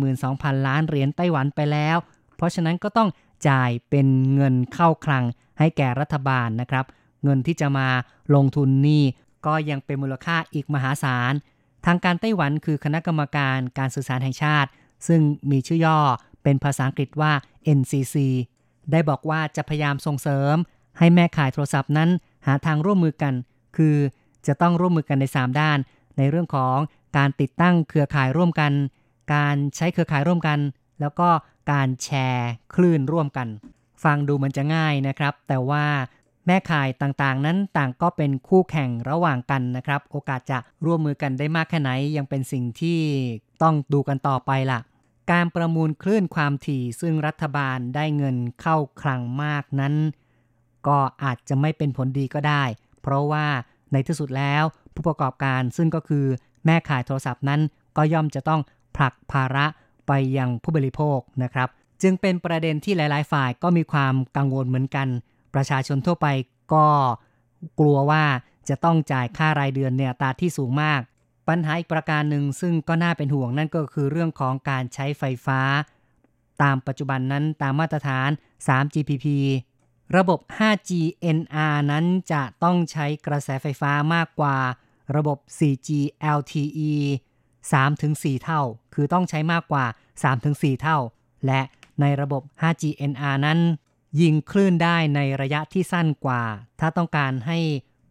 [0.00, 1.96] 142,000 ล้านเหรียญไต้หวันไปแล้ว
[2.36, 3.08] เพราะฉะนั้นก็ต้อง
[3.48, 5.24] จ่ายเป็นเงินเข้าคลัง
[5.58, 6.84] ให้แก่รัฐบาลนะครับ
[7.24, 7.88] เงินที่จะมา
[8.34, 9.02] ลงทุนนี่
[9.46, 11.32] ก็ยังเป็นมูลค่าอีกมหาศาล
[11.86, 14.68] ทางการไต้หวันคือคณะกรรมการการสื่อสารแห่งชาติ
[15.08, 15.20] ซึ่ง
[15.50, 15.98] มีชื่อย่อ
[16.42, 17.32] เป็นภาษาอังกฤษว่า
[17.78, 18.16] NCC
[18.92, 20.54] ได้บอกว่าจะพยายามส่งเสริม
[20.98, 22.10] ให้แม่ขายโทรศัพท์นั้น
[22.46, 23.34] หาทางร่วมมือกัน
[23.76, 23.96] คือ
[24.46, 25.78] จะต้องร่วมมือกันใน 3 ด้าน
[26.18, 26.78] ในเรื่องของ
[27.16, 28.72] การติดตั้งเครือข่ายร่วมกัน
[29.34, 30.58] การใช้เครือข่ายร่วมกัน
[31.00, 31.28] แล้วก็
[31.72, 33.48] การแชร์คลื่นร่วมกัน
[34.04, 35.84] ฟังดูมันจะง่ายนะครับ แต่ว่า
[36.46, 43.00] แม่ข่ายต่างๆ นั้นต่างก็เป็นคู่แข่งระหว่างกันนะครับ โอกาสจะร่วมมือกันได้มากแค่ไหน ยังเป็นสิ่งที่
[43.62, 44.80] ต้องดูกันต่อไปล่ะ
[45.32, 49.94] การประมูลคลื่นความถี่ซึ่งรัฐบาลได้เงินเข้าคลังมากนั้น
[50.86, 52.64] ก็อาจจะไม่เป็นผลดีก็ได้
[53.02, 53.46] เพราะว่า
[53.92, 54.64] ในที่สุดแล้ว
[54.94, 56.26] ผู้ประกอบการซึ่งก็คือ
[56.66, 57.60] แม่ขายโทรศัพท์นั้น
[57.96, 58.60] ก็ย่อมจะต้อง
[58.96, 59.66] ผลักภาระ
[60.06, 61.68] ไปยังผู้บริโภคนะครับ
[62.02, 65.08] จึงเป็นประเด็นที่หลาย ๆ ฝ่ายก็มีความกังวลเหมือนกัน
[65.54, 66.26] ประชาชนทั่วไป
[66.72, 66.86] ก็
[67.80, 68.24] กลัวว่า
[68.68, 71.00] จะต้องจ่ายค่ารายเดือนเนี่ยตาที่สูงมาก
[71.48, 75.60] ปัญหาอีกประการหนึ่งซึ่งก็น่าเป็นห่วงนั่นก็คือเรื่องของการใช้ไฟฟ้า
[76.62, 78.30] ตามปัจจุบันนั้นตามมาตรฐาน
[78.66, 79.26] 3GPP
[80.16, 80.90] ระบบ 5G
[81.38, 84.56] NR นั้นจะต้องใช้กระแสไฟฟ้ามากกว่า
[85.16, 85.88] ระบบ 4G
[86.38, 86.92] LTE
[87.72, 88.62] 3-4 เท่า
[88.94, 89.84] คือต้องใช้มากกว่า
[90.32, 90.98] 3-4 เท่า
[91.46, 91.60] และ
[92.00, 93.58] ในระบบ 5G NR นั้น
[94.20, 96.42] ยิงคลื่นได้ในระยะที่สั้นกว่า
[96.80, 97.58] ถ้าต้องการให้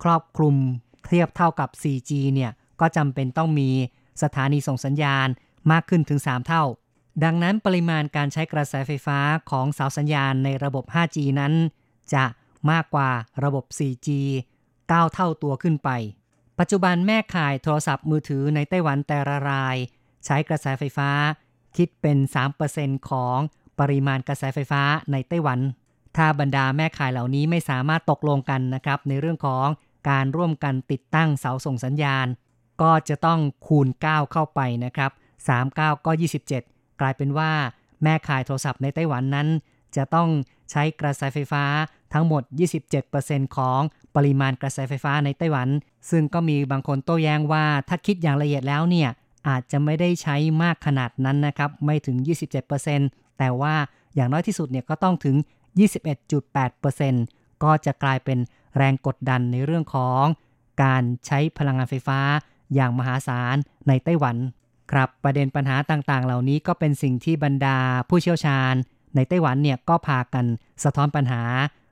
[0.04, 0.56] ครอบคลุม
[1.06, 3.70] เทียบเท่ากับ 4G เนี่ย ก็จำเป็นต้องมี
[4.24, 5.28] สถานีส่งสัญญาณ
[5.72, 6.64] มากขึ้นถึง 3 เท่า
[7.24, 11.54] ดังนั้นปริมาณการใช้กระแสไฟฟ้าของเสาสัญญาณในระบบ 5G นั้น
[12.14, 12.26] จะ
[12.72, 13.10] มากกว่า
[13.44, 14.10] ระบบ 4G
[14.66, 15.90] 9 เท่าตัวขึ้นไป
[16.60, 19.76] ปัจจุบันแม่ข่ายโทรศัพท์มือถือในไต้หวันแต่ละราย
[20.26, 21.10] ใช้กระแสไฟฟ้า
[21.78, 22.18] คิดเป็น
[22.64, 23.38] 3%ของ
[23.80, 25.60] ปริมาณกระแสไฟฟ้าในไต้หวัน
[26.18, 29.68] ถ้าบรรดาแม่ข่ายเหล่านี้ไม่สามารถตกลงกันนะครับ ในเรื่องของ
[30.10, 32.28] การร่วมกันติดตั้งเสาส่งสัญญาณ
[32.82, 35.12] ก็จะต้องคูณ 9 เข้าไปนะครับ
[35.48, 36.12] 3 9 ก็
[36.56, 37.52] 27 กลายเป็นว่า
[38.04, 39.48] แม่ข่ายโทรศัพท์ในไต้หวันนั้น
[39.96, 40.30] จะต้อง
[40.72, 41.66] ใช้กระแสไฟฟ้า
[42.14, 42.44] ทั้งหมด
[43.00, 43.82] 27%ของ
[44.16, 45.68] ปริมาณกระแสไฟฟ้าในไต้หวัน
[46.10, 49.10] ซึ่งก็มีบางคนโต้แย้งว่าถ้าคิดอย่างละเอียดแล้วเนี่ย
[49.48, 52.18] อาจจะไม่ได้ใช้มากขนาดนั้นนะครับ ไม่ถึง
[52.78, 53.76] 27%แต่ว่า
[54.16, 55.36] อย่างน้อยที่สุดเนี่ยก็ต้องถึง
[56.50, 58.38] 21.8%ก็จะกลายเป็น
[58.78, 60.24] แรงกดดันในเรื่องของ
[60.84, 62.20] การใช้พลังงานไฟฟ้า
[62.76, 63.56] อย่างมหาศาล
[63.88, 64.38] ในไต้หวัน
[64.92, 67.78] ครับประเด็นปัญหาต่างๆ เหล่านี้ก็เป็นสิ่งที่บรรดา
[68.10, 68.74] ผู้เชี่ยวชาญ
[69.16, 70.46] ในไต้หวันเนี่ยก็พากัน
[70.84, 71.42] สะท้อนปัญหา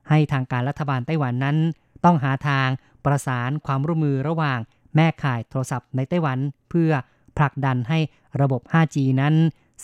[0.09, 1.57] ให้ทางการรัฐบาลไต้หวันนั้น
[2.05, 2.69] ต้องหาทาง
[3.05, 4.59] ประสานความร่วมมือระหว่าง
[4.95, 6.39] แม่ข่ายโทรศัพท์ในไต้หวัน
[6.69, 6.91] เพื่อ
[7.37, 7.99] ผลักดันให้
[8.41, 9.35] ระบบ 5G นั้น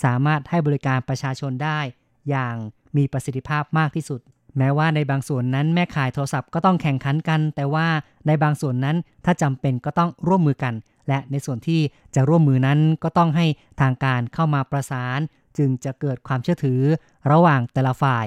[0.04, 1.80] สามารถให้บริการประชาชนได้
[2.30, 2.56] อย่าง
[2.98, 4.20] มีประสิทธิภาพมากที่สุด
[4.58, 7.88] แม้ว่าในบางส่วนนั้นแม่ขายโทรศัพท์ก็ต้องแข่งขันกัน แต่ว่า
[8.28, 10.74] ในบางส่วนนั้นถ้าจำเป็นก็ต้องร่วมมือกัน
[11.08, 11.82] และในส่วนที่
[12.16, 13.46] จะร่วมมือนั้นก็ต้องให้
[13.82, 15.20] ทางการเข้ามาประสาน
[15.58, 16.82] จึงจะเกิดความเชื่อถือ
[17.32, 18.26] ระหว่างแต่ละฝ่าย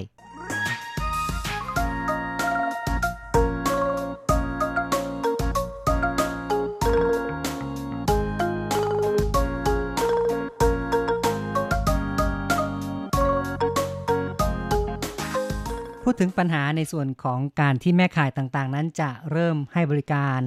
[16.13, 20.39] ดถึงปัญหาในส่วนของการที่แม่ข่ายต่างๆ นั้นจะเริ่มให้บริการ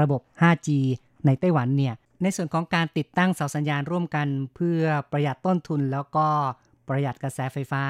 [0.00, 0.68] ระบบ 5G
[1.26, 4.82] ในไต้หวันเนี่ยในส่วนของการติดตั้งเสาสัญญาณร่วมกัน เพื่อ
[5.12, 6.26] ประหยัดต้นทุนแล้วก็
[6.88, 7.84] ประหยัดกระแสไฟฟ้า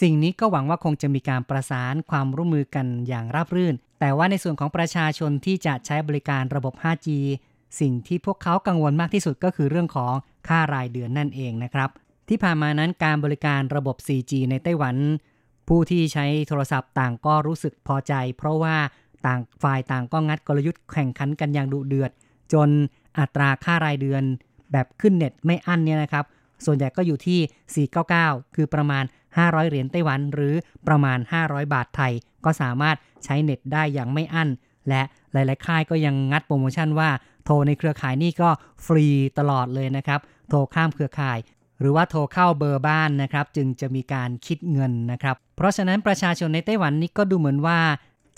[0.00, 7.08] สิ่งนี้ก็หวังว่าคงจะมีการประสานความร่วมมือกันอย่างราบรื่น แต่ว่าในส่วนของประชาชนที่จะใช้บริการระบบ 5G
[7.80, 10.12] สิ่งที่พวกเขากังวลมากที่สุดก็คือเรื่องของ
[10.48, 11.90] ค่ารายเดือนนั่นเองนะครับ
[12.28, 14.96] ที่ผ่านมานั้นการบริการระบบ 4G ในไต้หวัน
[15.68, 18.76] ผู้ที่ใช้โทรศัพท์ต่างก็รู้สึกพอใจ เพราะว่า
[19.26, 22.10] ต่างฝ่ายต่างก็งัดกลยุทธ์แข่งขันกันอย่างดุเดือด
[22.52, 22.68] จน
[23.18, 24.22] อัตราค่ารายเดือน
[24.72, 26.24] แบบขึ้นเน็ตไม่อั้นเนี่ยนะครับ
[26.64, 27.86] ส่วนใหญ่ก็อยู่ที่
[28.20, 29.04] 499 คือประมาณ
[29.36, 30.54] 500 เหรียญไต้หวัน หรือ
[30.88, 32.12] ประมาณ 500 บาทไทย
[32.44, 34.48] ก็สามารถใช้เน็ตได้อย่างไม่อั้น
[34.88, 37.10] และหลาย ๆ ค่ายก็ยังงัดโปรโมชั่นว่า
[37.44, 38.50] โทรในเครือข่ายนี่ก็
[38.86, 39.06] ฟรี
[39.38, 41.38] ตลอดเลยนะครับ โทรข้ามเครือข่าย
[41.80, 47.78] หรือว่าโทรเข้าเบอร์บ้านนะครับ จึงจะมีการคิดเงินนะครับ เพราะฉะนั้นประชาชนในไต้หวันนี้ก็ดูเหมือนว่า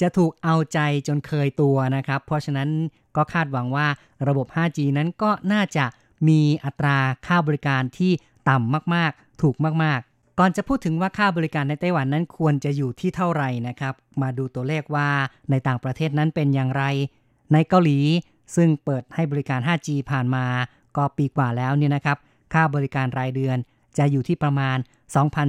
[0.01, 0.79] จะถูกเอาใจ
[1.09, 2.69] จนเคยตัวนะครับ เพราะฉะนั้น
[3.17, 3.87] ก็คาดหวังว่า
[4.29, 5.85] ระบบ 5G นั้นก็น่าจะ
[6.29, 8.13] มีอัตราค่าบริการที่
[8.49, 15.09] ต่ำมากๆ ถูกมากๆ ก่อนจะพูดถึงว่าค่าบริการในไต้หวันนั้นควรจะอยู่ที่เท่าไหร่นะครับ มาดูตัวเลขว่า
[15.51, 16.85] ในต่างประเทศนั้นเป็นอย่างไร
[17.53, 17.99] ในเกาหลี
[18.57, 20.45] ซึ่งเปิดให้บริการ 5G ผ่านมา
[20.97, 22.19] ก็ปีกว่าแล้วเนี่ยนะครับ
[22.53, 23.57] ค่าบริการรายเดือน
[23.99, 24.79] จะอยู่ที่ประมาณ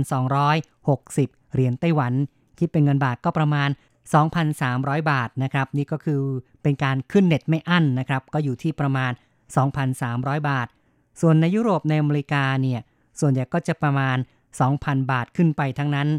[0.05, 2.13] 2,260 เหรียญไต้หวัน
[2.59, 3.69] คิดเป็นเงินบาทก็ประมาณ
[4.39, 6.21] 2,300 บาทนะครับ นี่ก็คือ
[6.63, 9.11] เป็นการขึ้นเน็ตไม่อั้นนะครับ ก็อยู่ที่ประมาณ
[9.79, 10.67] 2,300 บาท
[11.21, 12.81] ส่วนในยุโรปในอเมริกาเนี่ย
[13.19, 14.17] ส่วนใหญ่ก็จะประมาณ
[14.63, 16.09] 2,000 บาทขึ้นไปทั้งนั้น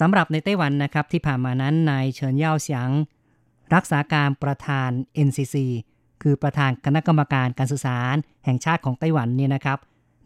[0.00, 2.90] สำหรับในไต้หวันนะครับที่ผ่านมานั้นนายเฉินเย่าเสียง
[3.74, 4.90] รักษาการประธาน
[5.26, 5.56] NCC
[6.22, 9.78] คือประธานคณะกรรมการการสื่อสารแห่งชาติของไต้หวันเนี่ยนะครับ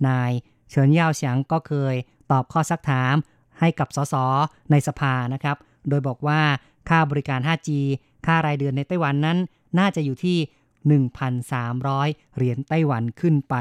[0.09, 0.31] นาย
[0.71, 1.95] เฉินเย่าเฉียงก็เคย
[2.31, 3.15] ตอบข้อซักถาม
[3.61, 4.15] ให้กับสส
[4.71, 5.57] ในสภานะครับ
[5.89, 6.41] โดยบอกว่า
[6.89, 7.71] ค่าบริการ 5G
[8.27, 9.39] ค่ารายเดือนในไต้หวันนั้น
[9.79, 10.39] น่าจะอยู่ที่
[11.11, 13.55] 1,300 เหรียญไต้หวันขึ้นไป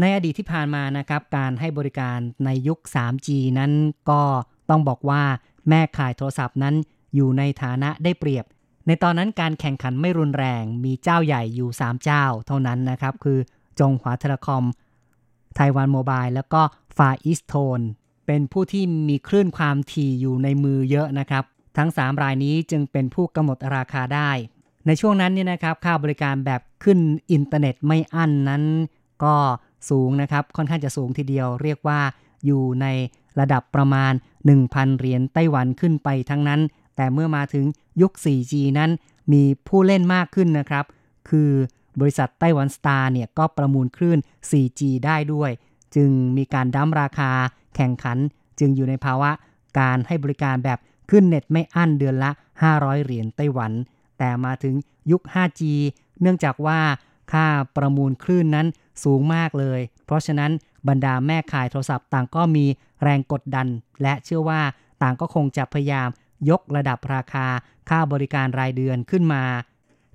[0.00, 3.72] ในอดีตที่ผ่านมานะครับ การให้บริการในยุค 3G นั้น
[4.10, 4.22] ก็
[4.70, 5.22] ต้องบอกว่า
[5.68, 6.74] แม่ขายโทรศัพท์นั้น
[7.14, 8.44] อยู่ในฐานะได้เปรียบ
[8.86, 13.38] ในตอนนั้นการแข่งขันไม่รุนแรง มีเจ้าใหญ่อยู่ 3 เจ้าเท่านั้นนะครับ คือ
[13.80, 14.64] จงหวาเทเลคอม
[15.56, 16.62] ไต้หวันโมบายแล้วก็
[16.96, 17.80] Far EasTone
[18.26, 21.44] เป็นผู้ที่มีคลื่นความถี่อยู่ในมือเยอะนะครับ
[21.76, 24.30] ทั้ง 3 รายนี้จึงเป็นผู้กำหนดราคาได้
[24.86, 26.98] ในช่วงนั้นนี่นะครับค่าบริการแบบขึ้น
[27.32, 28.64] อินเทอร์เน็ตไม่อั้นนั้น
[29.24, 29.34] ก็
[29.90, 32.00] สูงนะครับค่อนข้างจะสูงทีเดียวเรียกว่า
[32.46, 32.86] อยู่ใน
[33.40, 34.12] ระดับประมาณ
[34.56, 36.60] 1,000 เหรียญไต้หวันขึ้นไปทั้งนั้น
[36.96, 37.64] แต่เมื่อมาถึง
[38.00, 38.90] ยุค 4G นั้น
[39.32, 40.84] มีผู้เล่นมากขึ้นนะครับ
[41.28, 41.50] คือ
[42.00, 44.18] บริษัทไต้หวันสตาร์เนี่ยก็ประมูลคลื่น
[44.50, 45.50] 4G ได้ด้วย
[45.94, 47.30] จึงมีการดั้มราคา
[47.76, 48.18] แข่งขัน
[48.58, 49.30] จึงอยู่ในภาวะ
[49.78, 50.78] การให้บริการแบบ
[51.10, 52.30] ขึ้นเน็ตไม่อั้นเดือนละ
[52.68, 53.72] 500 เหรียญไต้หวัน
[54.18, 54.74] แต่มาถึง
[55.10, 55.62] ยุค 5G
[56.20, 56.80] เนื่องจากว่า
[57.32, 58.66] ค่าประมูลคลื่นนั้น
[59.04, 60.50] สูงมากเลย เพราะฉะนั้น
[60.88, 62.64] บรรดาแม่ขายโทรศัพท์ต่างก็มี
[63.02, 63.66] แรงกดดัน
[64.02, 64.60] และเชื่อว่า
[65.02, 66.08] ต่างก็คงจะพยายาม
[66.50, 67.46] ยกระดับราคา
[67.88, 69.42] ค่าบริการรายเดือนขึ้นมา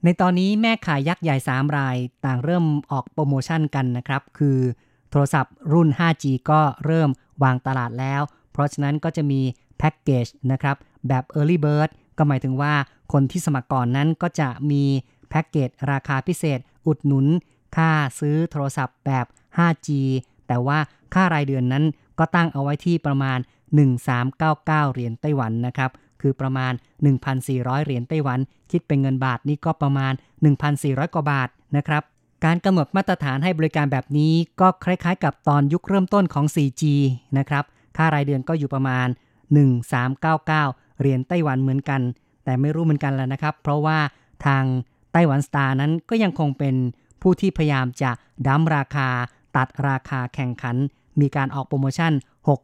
[0.05, 4.59] ในตอนนี้แม่ขายยักษ์ใหญ่ 3 รายต่างเริ่มออกโปรโมชั่นกันนะครับ คือ
[5.11, 7.09] โททรศัพท์รุ่น 5G ก็เริ่ม
[7.43, 9.41] วางตลาดแล้ว เพราะฉะนั้นก็จะมี
[9.77, 10.75] แพ็กเกจนะครับ
[11.07, 12.73] แบบ Early Bird ก็หมายถึงว่า
[13.13, 14.83] คนที่สมัครก่อนนั้นก็จะมี
[15.29, 17.25] แพ็กเกจราคาพิเศษ อุดหนุน
[17.75, 19.25] ค่าซื้อโทรศัพท์แบบ
[19.57, 19.89] 5G
[20.47, 20.77] แต่ว่า
[21.13, 21.83] ค่ารายเดือนนั้น
[22.19, 23.39] ก็ตั้งเอาไว้ที่ประมาณ
[24.15, 26.73] 1399 เหรียญไต้หวันนะครับ คือประมาณ
[27.29, 28.39] 1,400 เหรียญไต้หวัน
[28.71, 30.13] คิดเป็นเงินบาทนี่ก็ประมาณ
[30.63, 32.03] 1,400 กว่าบาทนะครับ
[32.45, 36.83] การกำหนดมาตรฐานให้บริการแบบนี้ก็คล้ายๆ กับตอนยุคเริ่มต้นของ 4G
[37.37, 37.63] นะครับ
[37.97, 39.07] ค่ารายเดือนก็อยู่ประมาณ
[39.83, 42.01] 1399 เหรียญไต้หวันเหมือนกัน
[42.43, 43.97] แต่ไม่รู้เหมือนกันแล้วนะครับ เพราะว่า
[44.45, 44.63] ทาง
[45.13, 46.75] ไต้หวันสตาร์นั้นก็ยังคงเป็น
[47.21, 48.11] ผู้ที่พยายามจะ
[48.47, 49.09] ดั้มราคา
[49.55, 50.75] ตัดราคาแข่งขัน
[51.19, 52.13] มีการออกโปรโมชั่น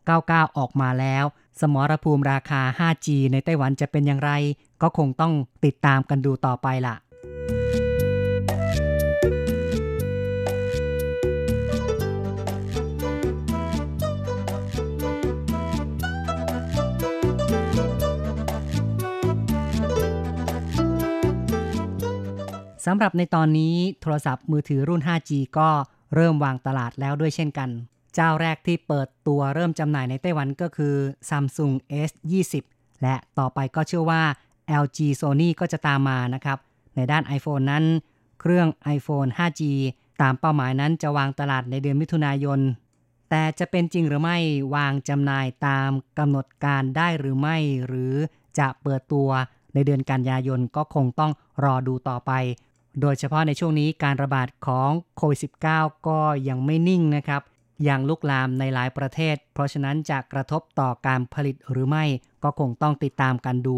[0.03, 1.23] 699 ออกมาแล้ว
[1.59, 4.31] สมรภูมิราคา 5G ในไต้หวันจะเป็นอย่างไร
[4.81, 5.33] ก็คงต้อง
[5.65, 6.95] ติดตามกันดูต่อไปล่ะ
[22.85, 25.69] สำหรับในตอนนี้โทรศัพท์มือถือรุ่น 5G ก็
[26.15, 27.69] เริ่มวางตลาดแล้วด้วยเช่นกัน
[28.15, 30.95] เจ้าแรกที่เปิดตัวเริ่มจำหน่ายในไต้หวันก็คือ
[31.29, 31.73] Samsung
[32.09, 32.53] S20
[33.01, 34.23] และต่อไปก็เชื่อว่า
[34.83, 36.57] LG Sony ก็จะตามมานะครับ
[36.95, 37.83] ในด้าน iPhone นั้น
[38.41, 39.61] เครื่อง iPhone 5G
[40.21, 42.59] ตามเป้าหมายนั้นจะวางตลาดในเดือนมิถุนายน
[43.29, 44.37] แต่จะเป็นจริงหรือไม่
[44.75, 48.13] วางจำหน่ายตามกำหนดการได้หรือไม่ หรือ
[48.59, 49.29] จะเปิดตัว
[49.73, 51.31] ในเดือนกันยายนก็คงต้อง
[51.63, 52.31] รอดูต่อไป
[53.01, 57.41] โดยเฉพาะในช่วงนี้การระบาดของโควิด -19 ก็ยังไม่นิ่งนะครับ
[57.87, 62.05] ยังลุกลามในหลายประเทศ เพราะฉะนั้นจะกระทบต่อการผลิตหรือไม่
[62.43, 63.77] ก็คงต้องติดตามกันดู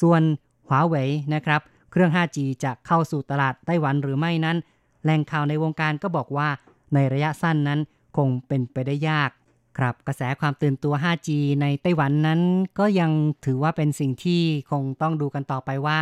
[0.00, 0.22] ส่วน
[0.68, 4.56] หัวเว่ยนะครับ เครื่อง 5G จะเข้าสู่ตลาดไต้หวันหรือไม่นั้น
[5.04, 6.48] แหล่งข่าวในวงการก็บอกว่า
[6.94, 7.80] ในระยะสั้นนั้น
[8.16, 9.30] คงเป็นไปได้ยาก
[9.78, 11.28] ครับกระแสความตื่นตัว 5G
[11.62, 12.40] ในไต้หวันนั้น
[12.78, 13.10] ก็ยัง
[13.46, 16.00] ถือว่าเป็นสิ่งที่คงต้องดูกันต่อไปว่า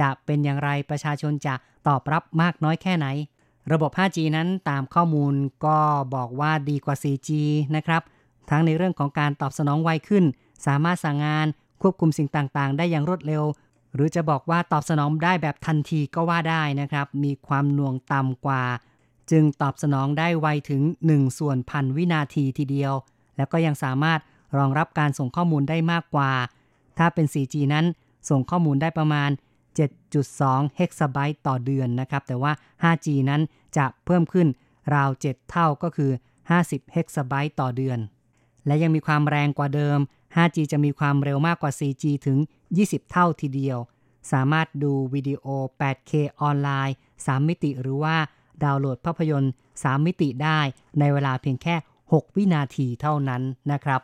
[0.00, 1.54] จะเป็นอย่างไรประชาชนจะ
[1.88, 3.06] ตอบรับมากน้อยแค่ไหน
[3.72, 5.34] ระบบ 5G นั้นตามข้อมูล
[5.66, 5.78] ก็
[6.14, 7.30] บอกว่าดีกว่า 4G
[7.76, 8.02] นะครับ
[8.50, 10.24] ทั้งในเรื่องของการตอบสนองไวขึ้น
[10.66, 11.46] สามารถสั่งงาน
[11.82, 13.44] ควบคุมสิ่งต่างๆ ได้อย่างรวดเร็ว
[13.94, 18.62] หรือจะบอกว่าตอบสนองได้แบบทันทีก็ว่าได้นะครับ มีความหน่วงต่ำกว่า
[19.30, 22.92] จึงตอบสนองได้ไวถึง 1 ส่วนพันวินาทีทีเดียว
[23.36, 24.20] แล้วก็ยังสามารถ
[24.58, 26.32] รองรับการส่งข้อมูลได้มากกว่า
[26.98, 27.84] ถ้าเป็น 4G นั้น
[28.30, 29.30] ส่งข้อมูลได้ประมาณ
[30.02, 32.52] 7.2 เฮกซาไบต์ต่อเดือนนะครับ แต่ว่า
[32.82, 33.40] 5G นั้น
[33.76, 34.48] จะเพิ่มขึ้น
[34.94, 36.10] ราว 7 เท่าก็คือ
[36.52, 37.98] 50 เฮกซาไบต์ต่อเดือน
[38.66, 39.98] และยังมีความแรงกว่าเดิม
[40.36, 42.38] 5G จะมีความเร็วมากกว่า 4G ถึง
[42.76, 43.78] 20 เท่าทีเดียว
[44.32, 45.44] สามารถดูวิดีโอ
[45.80, 48.16] 8K ออนไลน์ 3 มิติหรือว่า
[48.64, 50.58] ดาวน์โหลดภาพยนตร์ 3 มิติได้
[50.98, 51.74] ในเวลาเพียงแค่
[52.06, 54.00] 6 วินาทีเท่านั้นนะครับ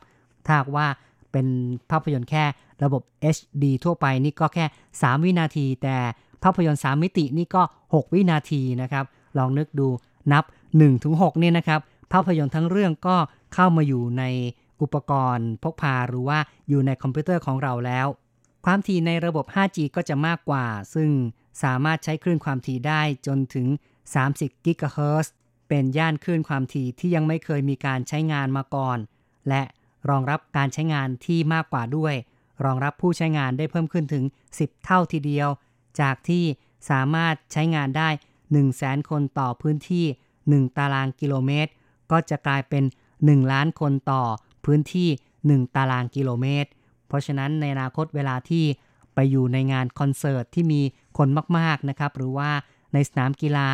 [0.46, 0.86] ถ้าว่า
[1.32, 1.46] เป็น
[1.90, 2.44] ภาพยนตร์แค่
[2.84, 3.02] ระบบ
[3.36, 5.96] HD ทั่วไปนี่ก็แค่ 3 วินาที แต่
[6.42, 9.04] ภาพยนตร์ 3 มิตินี่ก็ 6 วินาทีนะครับ
[9.38, 9.88] ลองนึกดู
[10.32, 10.44] นับ
[10.92, 11.80] 1-6เนี่ยนะครับ
[12.12, 13.16] ภาพยนตร์ทั้งเรื่องก็
[13.54, 14.24] เข้ามาอยู่ใน
[14.82, 18.06] อุปกรณ์พกพาหรือว่าอยู่ในคอมพิวเตอร์ของเราแล้ว
[18.64, 21.10] ความถี่ในระบบ 5G ก็จะมากกว่า ซึ่ง
[21.62, 23.66] สามารถใช้คลื่นความถี่ได้จนถึง
[24.16, 25.32] 30 กิกะเฮิรตซ์
[25.68, 28.98] เป็นย่านคลื่นความถี่ที่ยังไม่เคยมีการใช้งานมาก่อน
[29.48, 29.62] และ
[30.08, 32.14] รองรับการใช้งานที่มากกว่าด้วย
[32.64, 35.48] รองรับผู้ใช้งานได้เพิ่มขึ้นถึง 10 เท่าทีเดียว
[36.00, 36.44] จากที่
[36.90, 38.08] สามารถใช้งานได้
[38.54, 40.04] 100,000 คนต่อพื้นที่
[40.42, 41.70] 1 ตารางกิโลเมตร
[42.10, 42.84] ก็จะกลายเป็น
[43.16, 44.22] 1 ล้านคนต่อ
[44.64, 45.08] พื้นที่
[45.42, 46.70] 1 ตารางกิโลเมตร
[47.08, 48.64] เพราะฉะนั้นในอนาคตเวลาที่
[49.14, 50.80] ไปอยู่ในงานคอนเสิร์ตที่มี
[51.18, 51.28] คน
[51.58, 52.50] มากๆนะครับ หรือว่า
[52.92, 53.70] ในสนามกีฬา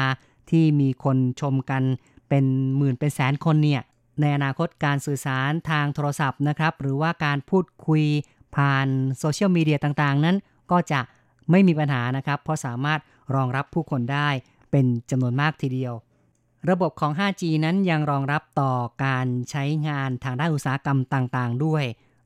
[0.50, 1.82] ที่มีคนชมกัน
[2.28, 2.44] เป็น
[2.76, 3.82] หมื่นเป็นแสนคนเนี่ย
[4.20, 8.02] ในอนาคตการสื่อสารทางโทรศัพท์นะครับ หรือว่าการพูดคุย
[8.56, 8.86] ผ่าน
[9.18, 10.36] โซเชียลมีเดียต่างๆ นั้น
[10.70, 11.00] ก็จะ
[11.50, 13.00] ไม่มีปัญหานะครับ เพราะสามารถ
[13.34, 14.28] รองรับผู้คนได้
[14.72, 15.94] เป็นจำนวนมากทีเดียว
[16.70, 18.72] ระบบของ 5G นั้นยังรองรับต่อ
[19.04, 21.84] การใช้งานทางด้านอุตสาหกรรมต่างๆ ด้วย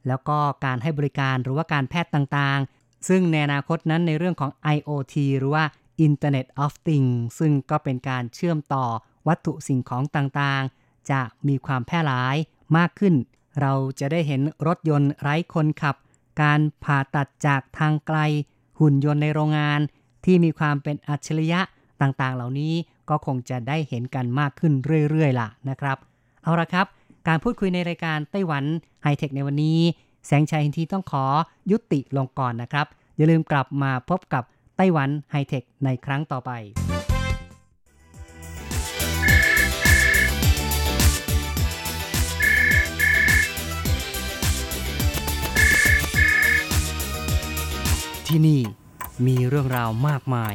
[0.08, 5.64] แล้วก็การให้บริการหรือว่าการแพทย์ต่างๆ ซึ่งในอนาคตนั้นในเรื่องของ IoT หรือว่า
[6.06, 8.84] Internet of Things ซึ่งก็เป็นการเชื่อมต่อ
[9.28, 12.36] วัตถุสิ่งของต่างๆ จะมีความแพร่หลาย
[12.76, 13.14] มากขึ้น
[13.60, 15.96] เราจะได้เห็นรถยนต์ไร้คนขับ
[16.42, 18.18] การผ่าตัดจากทางไกล
[18.80, 19.80] หุ่นยนต์ในโรงงาน
[20.24, 21.60] ที่มีความเป็นอัจฉริยะ
[22.00, 22.72] ต่างๆ เหล่านี้
[23.10, 24.72] ก็คงจะได้เห็นกันมากขึ้น
[25.10, 25.96] เรื่อยๆล่ะนะครับ
[26.42, 26.86] เอาละครับ
[27.28, 28.64] การพูดคุยในรายการไต้หวัน
[29.02, 29.78] ไฮเทคในวันนี้
[30.26, 31.24] แสงชัยอินทีต้องขอ
[31.70, 34.44] ยุติลงก่อนนะครับ อย่าลืมกลับมาพบกับ
[34.76, 36.50] ไต้หวันไฮเทคในครั้งต่อไป
[48.26, 48.60] ที่นี่
[49.26, 50.54] มีเรื่องราวมากมาย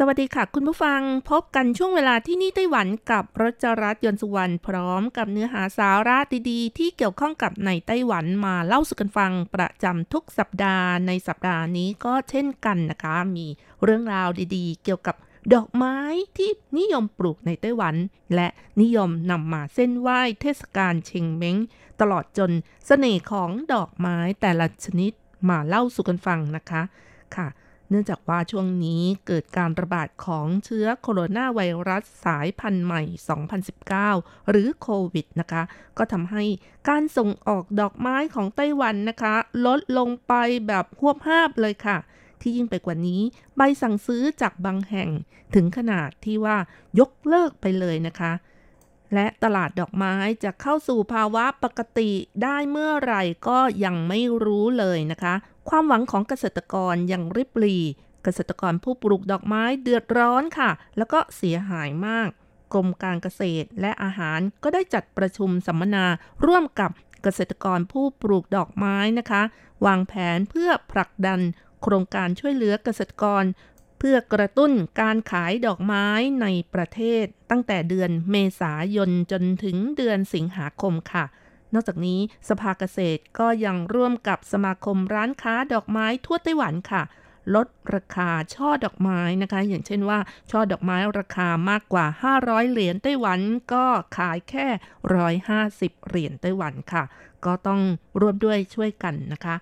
[0.00, 6.18] สวัสดีค่ะ คุณผู้ฟังพบกันช่วงเวลาที่นี่ไต้หวันกับรจรัสยนสุวรรณพร้อมกับเนื้อหาสาระ
[6.50, 13.46] ดีๆ ที่เกี่ยวข้องกับในไต้หวันมาเล่าสู่กันฟังประจำทุกสัปดาห์ในสัปดาห์นี้ก็เช่นกันนะคะ มี
[13.84, 15.16] เรื่องราวดีๆ เกี่ยวกับ
[15.54, 15.96] ดอกไม้
[16.36, 17.94] ที่นิยมปลูกในไต้หวัน
[18.34, 18.48] และ
[18.80, 21.56] นิยมนำมาเส้นไหว้เทศกาลเชงเม้ง
[22.00, 22.50] ตลอดจน
[22.86, 25.12] เสน่ห์ของดอกไม้แต่ละชนิด
[25.48, 26.82] มาเล่าสู่กันฟังนะคะ
[27.36, 27.48] ค่ะ
[27.88, 33.02] เนื่องจากว่าช่วงนี้เกิดการระบาดของเชื้อโคโรนาไวรัสสายพันธุ์ใหม่
[33.76, 35.62] 2019 หรือโควิดนะคะ
[35.98, 36.44] ก็ทำให้
[36.88, 39.34] การส่งออกดอกไม้ของไต้หวันนะคะ
[39.66, 40.34] ลดลงไป
[40.66, 41.98] แบบหวบห้าบเลยค่ะ
[42.40, 43.20] ที่ยิ่งไปกว่านี้
[43.56, 45.08] ใบสั่งซื้อจากบางแห่ง
[45.54, 46.56] ถึงขนาดที่ว่า
[46.98, 48.32] ยกเลิกไปเลยนะคะ
[49.14, 52.10] และตลาดดอกไม้จะเข้าสู่ภาวะปกติ
[52.42, 55.34] ได้เมื่อไหร่ก็ยังไม่รู้เลยนะคะ
[55.68, 57.84] ความหวังของเกษตรกรยังริบหรี่
[58.24, 62.28] เกษตรกรผู้ปลูกดอกไม้เดือดร้อนค่ะ แล้วก็เสียหายมาก
[62.74, 66.06] กรมการเกษตรและอาหารก็ได้จัดประชุมสัมมนา
[66.46, 66.90] ร่วมกับ
[67.22, 69.42] เกษตรกรผู้ปลูกดอกไม้นะคะ
[69.86, 71.40] วางแผนเพื่อผลักดัน
[71.82, 73.44] โครงการช่วยเหลือเกษตรกร
[73.98, 76.06] เพื่อกระตุ้นการขายดอกไม้
[76.42, 81.24] ในประเทศ ตั้งแต่เดือนเมษายนจนถึงเดือนสิงหาคมค่ะ
[81.74, 87.02] นอกจากนี้สภาเกษตรก็ยังร่วมกับสมาคมร้านค้าดอกไม้ทั่วไต้หวันค่ะ
[87.54, 90.18] ลดราคาช่อดอกไม้นะคะ อย่างเช่นว่า
[90.50, 92.06] ช่อดอกไม้ราคามากกว่า
[92.38, 93.40] 500 เหรียญไต้หวัน
[93.72, 93.84] ก็
[94.16, 94.66] ขายแค่
[95.38, 97.04] 150 เหรียญไต้หวันค่ะ
[97.44, 97.80] ก็ต้อง
[98.20, 99.56] ร่วมด้วยช่วยกันนะคะ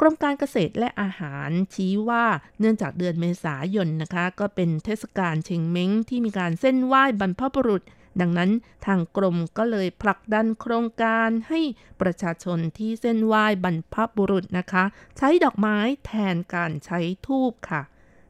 [0.00, 2.24] กรมการเกษตรและอาหารชี้ว่า
[2.58, 7.82] เนื่องจากเดือนเมษายนนะคะ ก็เป็นเทศกาลเชงเม้งที่มีการเส้นไหว้บรรพบุรุษ
[8.20, 8.50] ดังนั้น
[8.86, 11.60] ทางกรมก็เลยผลักดันโครงการให้
[12.00, 14.84] ประชาชนที่เส้นไหว้บรรพบุรุษนะคะ
[15.16, 17.82] ใช้ดอกไม้แทนการใช้ทูบค่ะ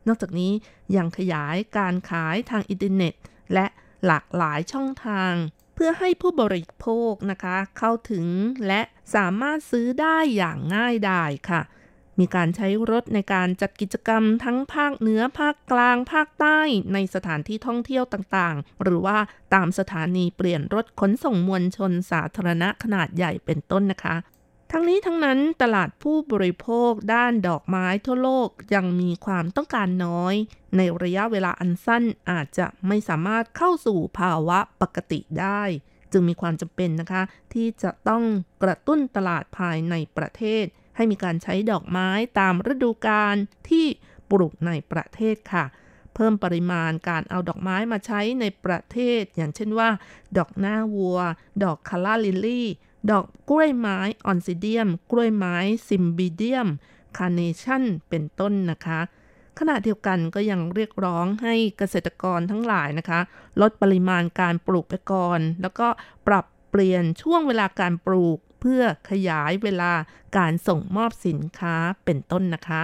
[0.06, 0.52] นอกจากนี้
[0.96, 3.14] ยังขยายการขายทางอินเทอร์เน็ต
[3.54, 3.66] และ
[4.06, 5.34] หลากหลายช่องทาง
[5.74, 8.26] เพื่อให้ผู้บริโภคนะคะ เข้าถึง
[8.66, 8.82] และ
[9.14, 11.60] สามารถซื้อได้อย่างง่ายดายค่ะ
[12.18, 16.60] มีการใช้รถในการจัดกิจกรรมทั้งภาคเหนือภาคกลาง ภาคใต้
[16.92, 19.18] ในสถานที่ท่องเที่ยวต่างๆ หรือว่า
[19.54, 24.16] ตามสถานีเปลี่ยนรถขนส่งมวลชนสาธารณะขนาดใหญ่เป็นต้นนะคะ
[24.72, 30.34] ทั้งนี้ทั้งนั้นตลาดผู้บริโภคด้านดอกไม้ทั่วโลกยังมีความต้องการน้อย
[30.76, 35.62] ในระยะเวลาอันสั้นอาจจะไม่สามารถเข้าสู่ภาวะปกติได้
[36.12, 37.22] จึงมีความจำเป็นนะคะ
[37.54, 38.22] ที่จะต้อง
[38.62, 40.64] กระตุ้นตลาดภายในประเทศ
[40.96, 43.36] ให้มีการใช้ดอกไม้ตามฤดูกาล
[43.68, 43.86] ที่
[44.30, 45.64] ปลูกในประเทศค่ะ
[46.14, 49.88] เพิ่มปริมาณการเอาดอกไม้มาใช้ในประเทศ อย่างเช่นว่า
[50.36, 51.18] ดอกหน้าวัว
[51.64, 52.68] ดอกคาลล่าลิลลี่
[53.10, 55.56] ดอกกล้วยไม้ออนซิเดียม กล้วยไม้
[55.88, 56.68] ซิมบิเดียม
[57.16, 59.00] คาร์เนชั่น เป็นต้นนะคะ
[59.58, 63.20] ขณะเดียวกันก็ยังเรียกร้องให้เกษตรกรทั้งหลายนะคะ
[63.60, 65.88] ลดปริมาณการปลูกไปก่อน แล้วก็
[66.26, 69.92] ปรับเปลี่ยนช่วงเวลาการปลูก เพื่อขยายเวลา
[70.36, 72.82] การส่งมอบสินค้าเป็นต้นนะคะ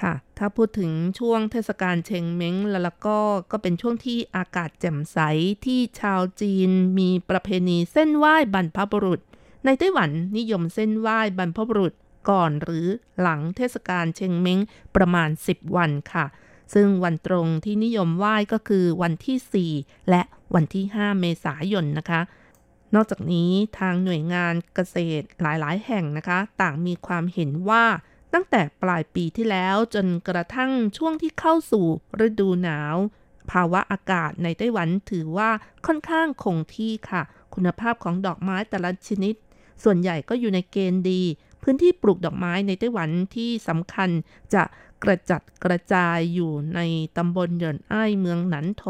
[0.00, 3.18] ค่ะ ถ้าพูดถึงช่วงเทศกาลเชงเม้งแล้วก็
[3.50, 5.18] ก็เป็นช่วงที่อากาศแจ่มใส
[5.64, 9.20] ที่ชาวจีนมีประเพณีเส้นไหว้บรรพบุรุษ
[9.64, 11.94] ในไต้หวันนิยมเส้นไหว้บรรพบุรุษ
[12.30, 12.86] ก่อนหรือ
[13.20, 14.60] หลังเทศกาลเชงเม้ง
[14.96, 16.26] ประมาณ 10 วันค่ะ
[16.74, 20.22] ซึ่งวันตรงที่นิยมไหว้ก็คือวันที่ 4 และ
[20.54, 22.20] วันที่ 5 เมษายนนะคะ
[22.94, 27.84] นอกจากนี้ทางหน่วยงานเกษตรหลายๆ แห่งนะคะ ต่างมีความเห็นว่า
[28.34, 31.86] ตั้งแต่ปลายปีที่แล้วจนกระทั่งช่วงที่เข้าสู่
[32.26, 32.96] ฤดูหนาว
[33.50, 35.50] ภาวะอากาศในไต้หวันถือว่า
[35.86, 37.22] ค่อนข้างคงที่ค่ะ
[37.54, 39.34] คุณภาพของดอกไม้แต่ละชนิด
[39.84, 41.22] ส่วนใหญ่ก็อยู่ในเกณฑ์ดี
[41.62, 44.10] พื้นที่ปลูกดอกไม้ในไต้หวันที่สำคัญ
[44.54, 44.62] จะ
[45.02, 46.80] กระจัดกระจายอยู่ใน
[47.16, 48.84] ตำบลเหยินอ้ายเมืองหนันโถ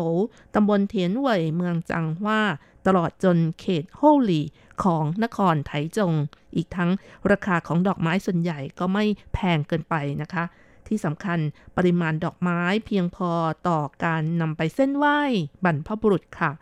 [0.55, 2.42] ตำบลเทียนเหว่ยเมืองจังหว่า
[2.87, 4.43] ตลอดจนเขตโฮลี
[4.85, 6.12] ของนครไถจง
[6.57, 6.91] อีกทั้ง
[7.30, 9.05] ราคาของดอกไม้ส่วนใหญ่ก็ไม่
[9.35, 10.45] แพงเกินไปนะคะ
[10.87, 11.39] ที่สำคัญ
[11.76, 13.30] ปริมาณดอกไม้เพียงพอ
[13.68, 15.20] ต่อการนำไปเส้นไหว้
[15.64, 16.53] บรรพบุรุษค่ะ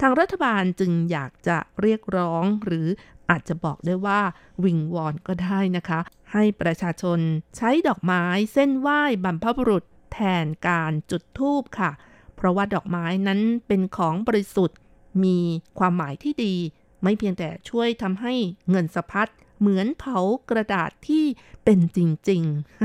[0.00, 2.86] ทางรัฐบาลจึงอยากจะเรียกร้องหรือ
[3.30, 4.20] อาจจะบอกได้ว่า
[4.64, 6.00] วิงวอนก็ได้นะคะ
[6.32, 7.18] ให้ประชาชน
[7.56, 11.90] ใช้ดอกไม้เส้นไหว้บรรพบุรุษแทนการจุดธูปค่ะ
[12.36, 14.78] เพราะว่าดอกไม้นั้นเป็นของบริสุทธิ์
[15.24, 15.38] มี
[15.78, 16.54] ความหมายที่ดี
[17.02, 18.34] ไม่เพียงแต่ช่วยทำให้
[18.70, 19.30] เงินสะพัด
[19.60, 20.18] เหมือนเผา
[20.50, 21.24] กระดาษที่
[21.64, 21.98] เป็นจ
[22.30, 22.42] ริง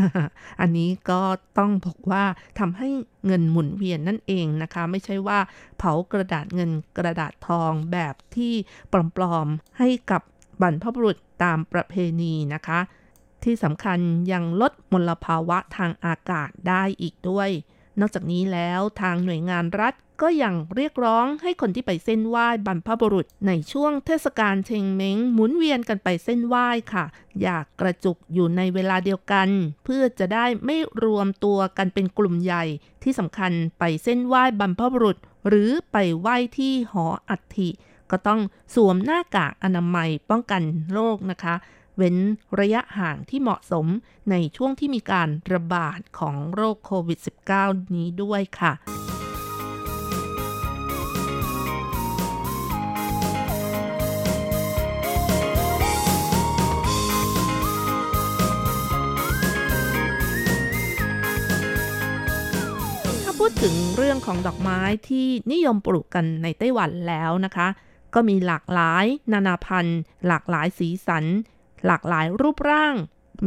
[0.09, 1.21] ๆ อันนี้ก็
[1.57, 2.25] ต้องบอกว่า
[2.59, 2.89] ทำให้
[3.25, 5.39] เงินหมุนเวียนนั่นเองนะคะ ไม่ใช่ว่า
[5.77, 8.53] เผากระดาษเงินกระดาษทองแบบที่
[9.15, 10.21] ปลอม ๆ ให้กับ
[10.61, 12.79] บรรพบุรุษตามประเพณีนะคะ
[13.43, 13.99] ที่สำคัญ
[14.31, 17.49] ยังลดมลภาวะทางอากาศได้อีกด้วย
[17.99, 27.05] นอกจากนี้แล้วทางหน่วยงานรัฐ ก็ยังเรียกร้องให้คนที่ไปเส้นไหว้บรรพบุรุษ ในช่วงเทศกาลเชงเม้งหมุนเวียนกันไปเส้นไหว้ค่ะ
[27.41, 29.49] อยากกระจุกอยู่ในเวลาเดียวกัน
[29.85, 32.63] เพื่อจะได้ไม่รวมตัวกันเป็นกลุ่มใหญ่
[33.03, 37.69] ที่สำคัญไปเส้นไหว้บรรพบุรุษ หรือไปไหว้ที่หออัฐิ
[38.11, 38.41] ก็ต้อง
[38.73, 40.63] สวมหน้ากากอนามัยป้องกัน
[40.93, 41.55] โรคนะคะ
[41.97, 42.17] เว้น
[42.59, 43.85] ระยะห่างที่เหมาะสม
[44.31, 47.19] ในช่วงที่มีการระบาดของโรคโควิด
[47.55, 49.04] -19 นี้ด้วยค่ะ
[63.47, 64.79] พูดถึงเรื่องของดอกไม้
[65.09, 67.67] ที่นิยมปลูกกันในไต้หวันแล้วนะคะ
[68.13, 71.25] ก็มีหลากหลายนานาพันธุ์ หลากหลายสีสัน
[71.85, 72.95] หลากหลายรูปร่าง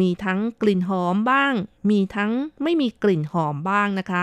[0.00, 1.52] มีทั้งกลิ่นหอมบ้าง
[1.90, 2.32] มีทั้ง
[2.62, 4.22] ไม่มีกลิ่นหอมบ้างนะคะ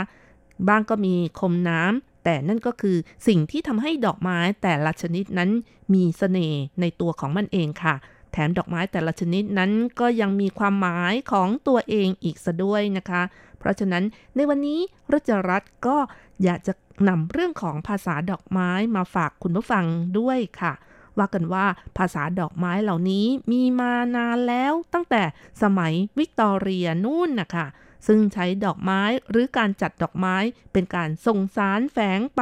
[0.67, 2.97] บ้างก็มีคมน้ำแต่นั่นก็คือ
[3.27, 5.49] สิ่งที่ทำให้ดอกไม้แต่ละชนิดนั้น
[5.93, 7.95] มีเสน่ห์ในตัวของมันเองค่ะ
[8.31, 13.21] แถมดอกไม้แต่ละชนิดนั้นก็ยังมีความหมายของตัวเองอีกซะด้วยนะคะ
[13.65, 14.03] ราะฉะนั้น
[14.35, 14.79] ในวันนี้
[15.13, 15.97] รัชรัตน์ก็
[16.43, 16.73] อยากจะ
[17.09, 19.85] นำเรื่องของภาษาดอกไม้มาฝากคุณผู้ฟัง
[20.19, 20.73] ด้วยค่ะ
[21.17, 21.65] ว่ากันว่า
[21.97, 25.23] ภาษาดอกไม้เหล่านี้มีมานานแล้วตั้งแต่
[25.61, 27.67] สมัยวิกตอเรียนู่นนะคะ
[28.07, 30.35] ซึ่งใช้ดอกไม้หรือการจัดดอกไม้
[30.71, 32.41] เป็นการส่งสารแฝงไป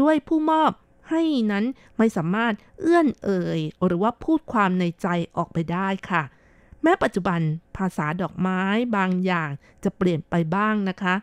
[0.00, 0.72] ด้วยผู้มอบ
[1.10, 1.64] ให้นั้น
[1.98, 6.22] ไม่สามารถเอื้อนเอ่ย หรือว่าพูดความในใจออกไปได้ค่ะ
[6.82, 7.40] แม้ปัจจุบัน
[7.76, 8.60] ภาษาดอกไม้
[8.96, 9.50] บางอย่าง
[9.84, 11.14] จะเปลี่ยนไปบ้างนะคะ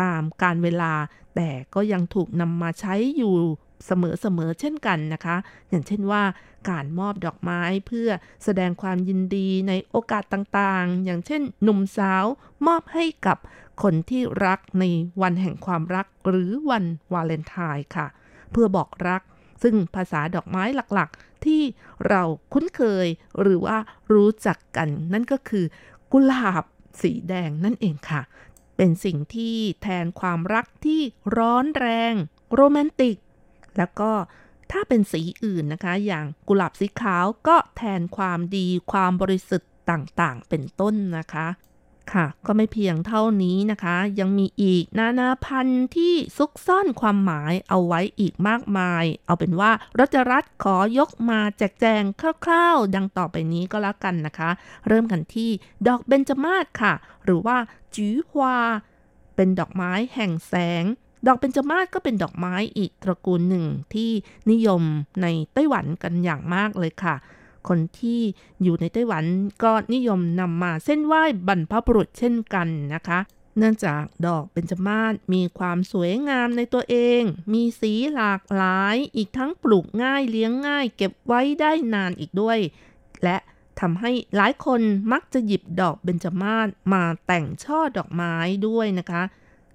[0.00, 0.92] ตามการเวลา
[1.36, 3.34] แต่ก็ยังถูกนำมาใช้อยู่
[3.86, 5.36] เสมอๆเช่นกันนะคะ
[5.68, 6.22] อย่างเช่นว่า
[6.70, 8.08] การมอบดอกไม้เพื่อ
[8.44, 12.24] แสดงความยินดีในโอกาสต่างๆ อย่างเช่น หนุ่มสาว
[12.66, 13.38] มอบให้กับ
[13.82, 14.84] คนที่รักใน
[15.22, 18.06] วันแห่งความรักหรือวันวาเลนไทน์ค่ะ
[18.52, 19.22] เพื่อบอกรัก
[19.62, 21.62] ซึ่งภาษาดอกไม้หลักๆ ที่
[22.08, 22.22] เรา
[22.52, 23.06] คุ้นเคย
[23.40, 23.78] หรือว่า
[24.12, 25.64] รู้จักกัน นั่นก็คือ
[26.12, 26.64] กุหลาบ
[27.02, 28.22] สีแดงนั่นเองค่ะ
[28.76, 31.00] เป็นสิ่งที่แทนความรักที่
[31.36, 32.14] ร้อนแรง
[32.54, 33.16] โรแมนติก
[33.78, 34.12] แล้วก็
[34.72, 41.46] ถ้าเป็นสีอื่นนะคะ อย่างกุหลาบสีขาวก็แทนความดีความบริสุทธิ์ต่างๆ เป็นต้นนะคะ
[42.12, 52.02] ค่ะ ก็ไม่เพียงเท่านี้นะคะ ยังมีอีกนานาพันธุ์ที่ซุกซ่อนความหมายเอาไว้อีกมากมาย เอาเป็นว่ารัชรัตขอยกมาแจกแจง
[52.44, 54.50] คร่าวๆ ดังต่อไปนี้ก็แล้วกันนะคะ
[54.88, 55.50] เริ่มกันที่
[55.88, 56.92] ดอกเบญจมาศค่ะ
[57.24, 57.56] หรือว่า
[57.96, 58.58] จื้อฮวา
[59.36, 60.84] เป็นดอกไม้แห่งแสง
[61.26, 64.10] ดอกเบญจมาศก็เป็นดอกไม้อีกตระกูลหนึ่งที่
[64.50, 64.82] นิยม
[65.22, 67.14] ในไต้หวันกันอย่างมากเลยค่ะ
[67.68, 68.20] คนที่
[68.62, 69.24] อยู่ในไต้หวัน
[69.62, 73.20] ก็นิยมนำมาเส้นไหว้บรรพบุรุษเช่นกันนะคะ
[73.58, 82.58] เนื่องจากดอกเบญจมาศมีความสวยงามในตัวเอง มีสีหลากหลาย อีกทั้งปลูกง่ายเลี้ยงง่าย เก็บไว้ได้นานอีกด้วย
[83.22, 83.36] และ
[83.80, 84.80] ทำให้หลายคน
[85.12, 88.34] มักจะหยิบดอกเบญจมาศมาแต่งช่อดอกไม้
[88.66, 89.22] ด้วยนะคะ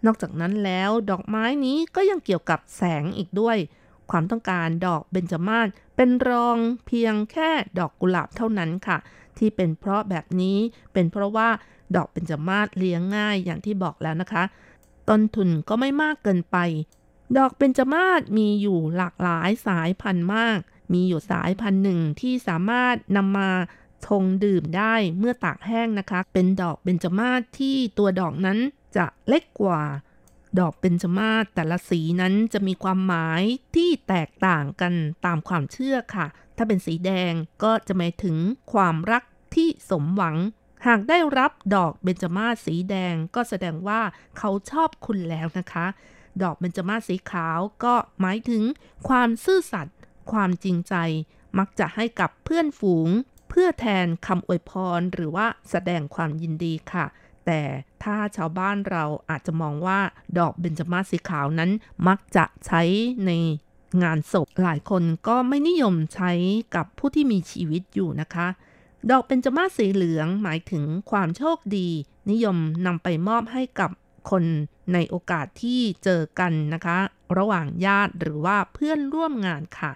[0.05, 3.57] นอกจากนั้นแล้วดอกไม้นี้ก็ยังเกี่ยวกับแสงอีกด้วย
[4.11, 6.57] ความต้องการดอกเบญจมาศเป็นรอง
[6.87, 7.49] เพียงแค่
[7.79, 8.97] ดอกกุหลาบเท่านั้นค่ะ
[9.37, 10.57] ที่เป็นเพราะแบบนี้
[10.93, 11.49] เป็นเพราะว่า
[11.95, 14.43] ดอกเบญจมาศเลี้ยงง่ายอย่างที่บอกแล้วนะคะ
[15.09, 16.57] ต้นทุนก็ไม่มากเกินไป
[17.37, 20.59] ดอกเบญจมาศมีอยู่หลากหลายสายพันธุ์มาก
[20.93, 23.49] มีอยู่สายพันธุ์หนึ่งที่สามารถนำมา
[24.05, 28.59] ชงดื่มได้เมื่อตากแห้งนะคะ เป็นดอกเบญจมาศที่ตัวดอกนั้น
[28.95, 29.81] จะเล็กกว่า
[30.59, 33.41] ดอกเบญจมาศแต่ละสีนั้นจะมีความหมาย
[33.75, 34.93] ที่แตกต่างกัน
[35.25, 36.27] ตามความเชื่อค่ะ
[36.57, 37.33] ถ้าเป็นสีแดง
[37.63, 38.37] ก็จะหมายถึง
[38.73, 39.23] ความรัก
[39.55, 40.37] ที่สมหวัง
[40.87, 44.01] หากได้รับดอกเบญจมาศสีแดงก็แสดงว่า
[44.37, 45.85] เขาชอบคุณแล้วนะคะ
[46.43, 48.63] ดอกเบญจมาศสีขาวก็หมายถึง
[49.07, 49.97] ความซื่อสัตย์
[50.31, 50.95] ความจริงใจ
[51.59, 53.09] มักจะให้กับเพื่อนฝูง
[53.49, 57.05] เพื่อแทนคำอวยพรหรือว่าแสดงความยินดีค่ะ
[57.45, 57.61] แต่
[58.03, 59.99] ถ้าชาวบ้านเราอาจจะมองว่า
[60.39, 61.71] ดอกเบญจมาศสีขาวนั้น
[62.07, 62.81] มักจะใช้
[63.25, 63.31] ใน
[64.03, 66.31] งานศพหลายคนก็ไม่นิยมใช้
[66.75, 68.47] กับผู้ที่มีชีวิตอยู่นะคะ
[69.11, 71.87] ดอกเบญจมาศสีเหลืองหมายถึงความโชคดี
[72.31, 73.91] นิยมนำไปมอบให้กับ
[74.29, 74.43] คน
[74.93, 76.97] ในโอกาสที่เจอกันนะคะ
[77.37, 79.91] ระหว่างญาติหรือว่าเพื่อนร่วมงานค่ะ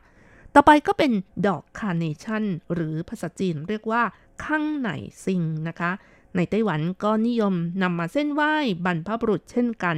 [0.54, 1.12] ต่อไปก็เป็น
[1.48, 2.44] ดอกคาร์เนชั่น
[2.74, 4.04] หรือภาษาจีนเรียกว่า
[4.44, 4.90] ข้างไหน
[5.26, 5.92] ซิงนะคะ
[6.36, 8.54] ในไต้หวันก็นิยมนำมาเส้นไหว้
[8.86, 9.98] บรรพบุรุษเช่นกัน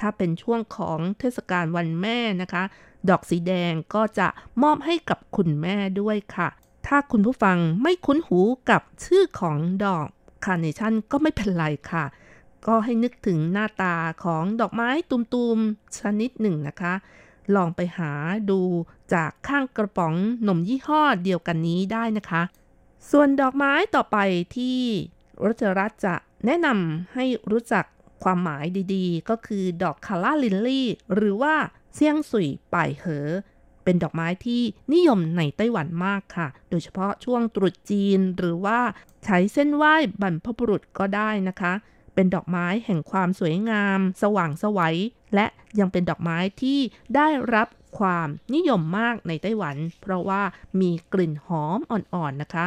[0.00, 2.62] ถ้าเป็นช่วงของเทศกาลวันแม่นะคะ
[3.08, 4.28] ดอกสีแดงก็จะ
[4.62, 6.48] มอบให้กับคุณแม่ด้วยค่ะ
[6.86, 10.06] ถ้าคุณผู้ฟังไม่คุ้นหูกับชื่อของดอก
[10.44, 12.04] คาร์เนชั่นก็ไม่เป็นไรค่ะ
[12.66, 16.94] ก็ให้นึกถึงหน้าตาของดอกไม้ตุมๆชนิดหนึ่งนะคะ
[17.54, 18.12] ลองไปหา
[18.50, 18.60] ดู
[19.14, 20.14] จากข้างกระป๋อง
[20.46, 22.42] นมยี่ห้อเดียวกันนี้ได้นะคะ
[23.10, 24.16] ส่วนดอกไม้ต่อไป
[24.56, 24.80] ที่
[25.46, 26.14] รัชรัตจะ
[26.46, 27.84] แนะนำให้รู้จัก
[28.22, 28.64] ความหมาย
[28.94, 31.54] ดีๆ ก็คือดอกคาร่าลินลี่ หรือว่า
[31.94, 33.28] เซียงสุยป่ายเหอ
[33.84, 34.62] เป็นดอกไม้ที่
[34.94, 38.78] นิยมในไต้หวันมากค่ะ โดยเฉพาะช่วงตรุษจีนหรือว่า
[39.24, 41.72] ใช้เส้นไหว้บรรพบุรุษก็ได้นะคะ
[42.14, 44.96] เป็นดอกไม้แห่งความสวยงาม สว่างสวัย
[45.34, 45.46] และ
[45.78, 46.78] ยังเป็นดอกไม้ที่
[47.16, 47.68] ได้รับ
[47.98, 50.42] ความนิยมมากในไต้หวัน เพราะว่า
[50.80, 52.66] มีกลิ่นหอมอ่อนๆนะคะ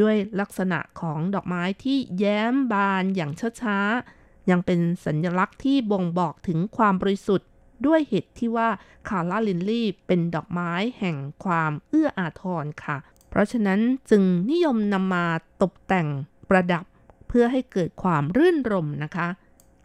[0.00, 3.32] ด้วยลักษณะของดอกไม้ที่แย้มบานอย่าง
[3.62, 7.48] ช้าๆ ยังเป็นสัญลักษณ์ที่บ่งบอกถึงความบริสุทธิ์
[7.86, 8.68] ด้วยเหตุที่ว่า
[9.08, 12.96] คาร่าลินลี่เป็นดอกไม้แห่งความเอื้ออาทรค่ะ
[13.30, 13.80] เพราะฉะนั้น
[14.10, 15.26] จึงนิยมนำมา
[15.62, 16.08] ตกแต่ง
[16.48, 16.84] ประดับ
[17.28, 19.28] เพื่อให้เกิดความรื่นรมนะคะ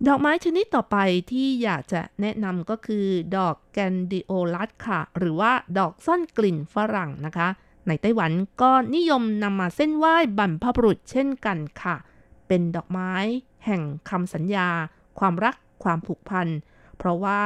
[0.07, 0.97] ดอกไม้ชนิดต่อไป
[1.31, 3.05] ที่อยากจะแนะนำก็คือ
[3.37, 7.49] ดอกแกนดิโอลัสค่ะ หรือว่าดอกซ่อนกลิ่นฝรั่งนะคะ
[7.87, 8.31] ในไต้หวัน
[8.61, 11.95] ก็นิยมนำมาเส้นไหว้บรรพบุรุษเช่นกันค่ะ
[12.47, 13.13] เป็นดอกไม้
[13.65, 14.67] แห่งคำสัญญา
[15.19, 16.47] ความรัก ความผูกพัน
[16.97, 17.39] เพราะว่า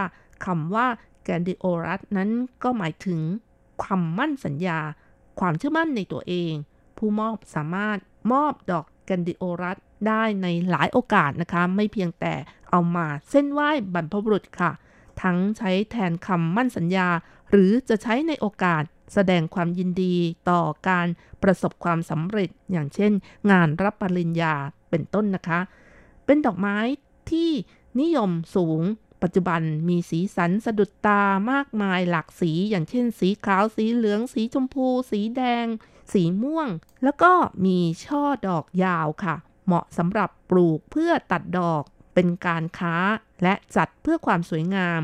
[0.46, 0.88] คำว่า
[1.24, 2.30] แกลดิโอลัสนั้น
[2.64, 3.20] ก็หมายถึง
[3.86, 4.80] คำมั่นสัญญา
[5.40, 6.54] ความเชื่อมั่นในตัวเอง
[6.98, 7.98] ผู้มอบสามารถ
[8.32, 9.78] มอบดอกแกลดิโอลัส
[10.08, 12.34] ได้ในหลายโอกาสนะคะ ไม่เพียงแต่
[12.70, 14.72] เอามาเซ่นไหว้บรรพบุรุษค่ะ
[15.22, 17.08] ทั้งใช้แทนคำมั่นสัญญา
[17.52, 18.84] หรือจะใช้ในโอกาส
[19.14, 20.16] แสดงความยินดี
[20.50, 21.08] ต่อการ
[21.44, 23.12] ประสบความสำเร็จ อย่างเช่น
[23.52, 24.54] งานรับปริญญา
[24.90, 25.60] เป็นต้นนะคะ
[26.26, 26.78] เป็นดอกไม้
[27.32, 27.52] ที่
[28.02, 28.82] นิยมสูง
[29.22, 35.66] ปัจจุบันมีสีสันสะดุดตามากมายหลากสี อย่างเช่น สีขาวสีเหลือง สีชมพู สีแดง
[36.14, 36.70] สีม่วง
[37.04, 37.32] แล้วก็
[37.66, 39.36] มีช่อดอกยาวค่ะ
[39.66, 41.84] เหมาะสำหรับปลูกเพื่อตัดดอก
[42.14, 42.96] เป็นการค้า
[43.44, 45.02] และจัดเพื่อความสวยงาม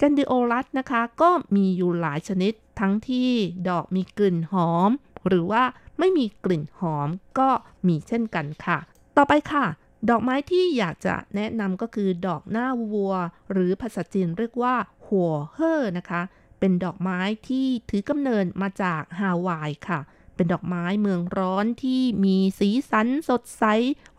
[0.00, 3.30] กันดิโอรัสนะคะ ก็มีอยู่หลายชนิดทั้งที่
[3.68, 4.90] ดอกมีกลิ่นหอม
[5.28, 5.62] หรือว่า
[5.98, 7.48] ไม่มีกลิ่นหอมก็
[7.86, 8.78] มีเช่นกันค่ะ
[9.16, 9.66] ต่อไปค่ะ
[10.10, 13.14] ดอกไม้ที่อยากจะแนะนำก็คือดอกหน้าวัว
[13.52, 14.74] หรือภาษาจีนเรียกว่า
[15.06, 16.22] หัวเฮ่อนะคะ
[16.58, 20.00] เป็นดอกไม้ที่ถือกำเนิดมาจากฮาวายค่ะ
[20.36, 23.64] เป็นดอกไม้เมืองร้อนที่มีสีสันสดใส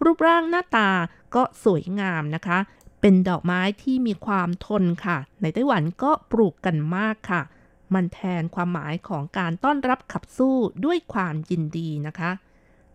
[0.03, 0.89] รูปร่างหน้าตา
[1.35, 2.59] ก็สวยงามนะคะ
[3.07, 7.41] เป็นดอกไม้ที่มีความทนค่ะ ในไต้หวันก็ปลูกกันมากค่ะ
[7.93, 12.31] มันแทนความหมายของการต้อนรับขับสู้ด้วยความยินดีนะคะ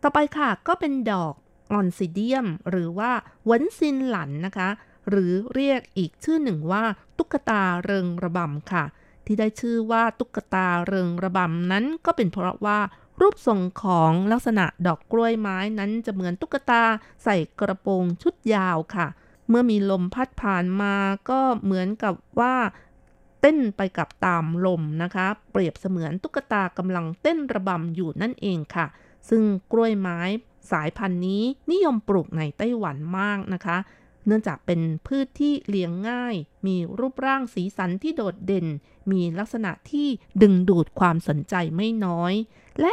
[0.02, 1.34] ต่อไปค่ะก็เป็นดอก
[1.72, 3.10] ออนซิเดียม หรือว่า
[3.46, 4.68] เวนซินหลันนะคะ
[5.08, 6.84] หรือเรียกอีกชื่อหนึ่งว่า
[7.18, 8.84] ตุ๊กตาเริงระบำค่ะ
[9.26, 12.78] ที่ได้ชื่อว่าตุ๊กตาเริงระบำนั้นก็เป็นเพราะว่า
[13.20, 16.82] รูปทรงของลักษณะดอกกล้วยไม้นั้นจะเหมือนตุ๊กตา
[17.24, 19.08] ใส่กระโปรงชุดยาวค่ะ
[19.50, 20.94] เมื่อมีลมพัดผ่านมา
[21.30, 22.54] ก็เหมือนกับว่า
[23.40, 28.86] เต้นไปกับตามลมนะคะ เปรียบเสมือนตุ๊กตากำลังเต้นระบำอยู่นั่นเองค่ะ
[29.28, 29.42] ซึ่ง
[29.72, 30.20] กล้วยไม้
[30.70, 33.76] สายพันธุ์นี้นิยมปลูกในไต้หวันมากนะคะ
[34.26, 36.34] เนื่องจากเป็นพืชที่เลี้ยงง่าย
[36.66, 38.66] มีรูปร่างสีสันที่โดดเด่น
[39.10, 40.08] มีลักษณะที่
[40.42, 42.32] ดึงดูดความสนใจไม่น้อย
[42.80, 42.92] และ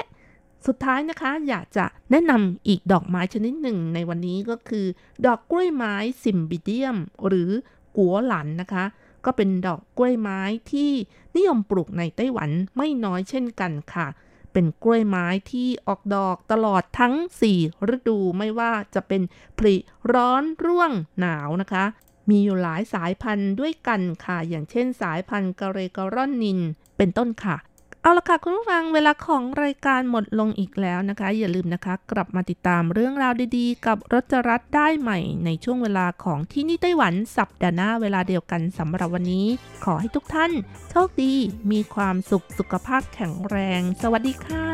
[0.65, 4.85] สุดท้ายนะคะอยากจะแนะนำอีกดอกไม้ชนิดหนึ่งในวันนี้ก็คือ
[5.25, 5.93] ดอกกล้วยไม้
[6.23, 6.97] ซิมบิเดียม
[7.27, 7.49] หรือ
[7.97, 8.85] กัวหลันนะคะ
[9.25, 10.39] ก็เป็นดอกกล้วยไม้
[10.71, 10.91] ที่
[11.35, 14.07] นิยมปลูกในไต้หวันไม่น้อยเช่นกันค่ะ
[14.53, 17.13] เป็นกล้วยไม้ที่ออกดอกตลอดทั้ง
[17.51, 19.21] 4 ฤดูไม่ว่าจะเป็น
[19.57, 19.75] ผลิ
[20.13, 21.85] ร้อนร่วงหนาวนะคะ
[22.29, 26.59] มีอยู่หลายสายพันธุ์ด้วยกันค่ะ อย่างเช่นสายพันธุ์กะเรกอรอนนิน
[26.97, 27.57] เป็นต้นค่ะ
[28.07, 39.47] เอาละค่ะคุณผู้ฟังเวลาของรายการหมดลงอีกแล้วนะคะ อย่าลืมนะคะ กลับมาติดตามเรื่องราวดีๆ กับรจรัสได้ใหม่ ในช่วงเวลาของที่นี่ไต้หวันสัปดาห์หน้าเวลาเดียวกันสำหรับวันนี้
[39.85, 40.51] ขอให้ทุกท่าน
[40.89, 41.33] โชคดี
[41.71, 44.65] มีความสุขสุขภาพแข็งแรง สวัสดีค่ะ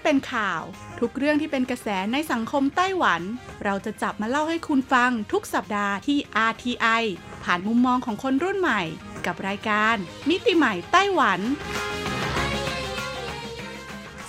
[0.00, 0.62] ที่เป็นข่าว
[1.00, 3.22] ทุกเรื่องที่เป็นกระแสในสังคมไต้หวัน
[3.64, 6.18] เราจะจับมาเล่าให้คุณฟังทุกสัปดาห์ที่
[6.50, 7.02] RTI
[7.44, 8.82] ผ่านมุมมองของคนรุ่นใหม่
[9.26, 9.96] กับรายการ
[10.28, 11.40] มิติใหม่ไต้หวัน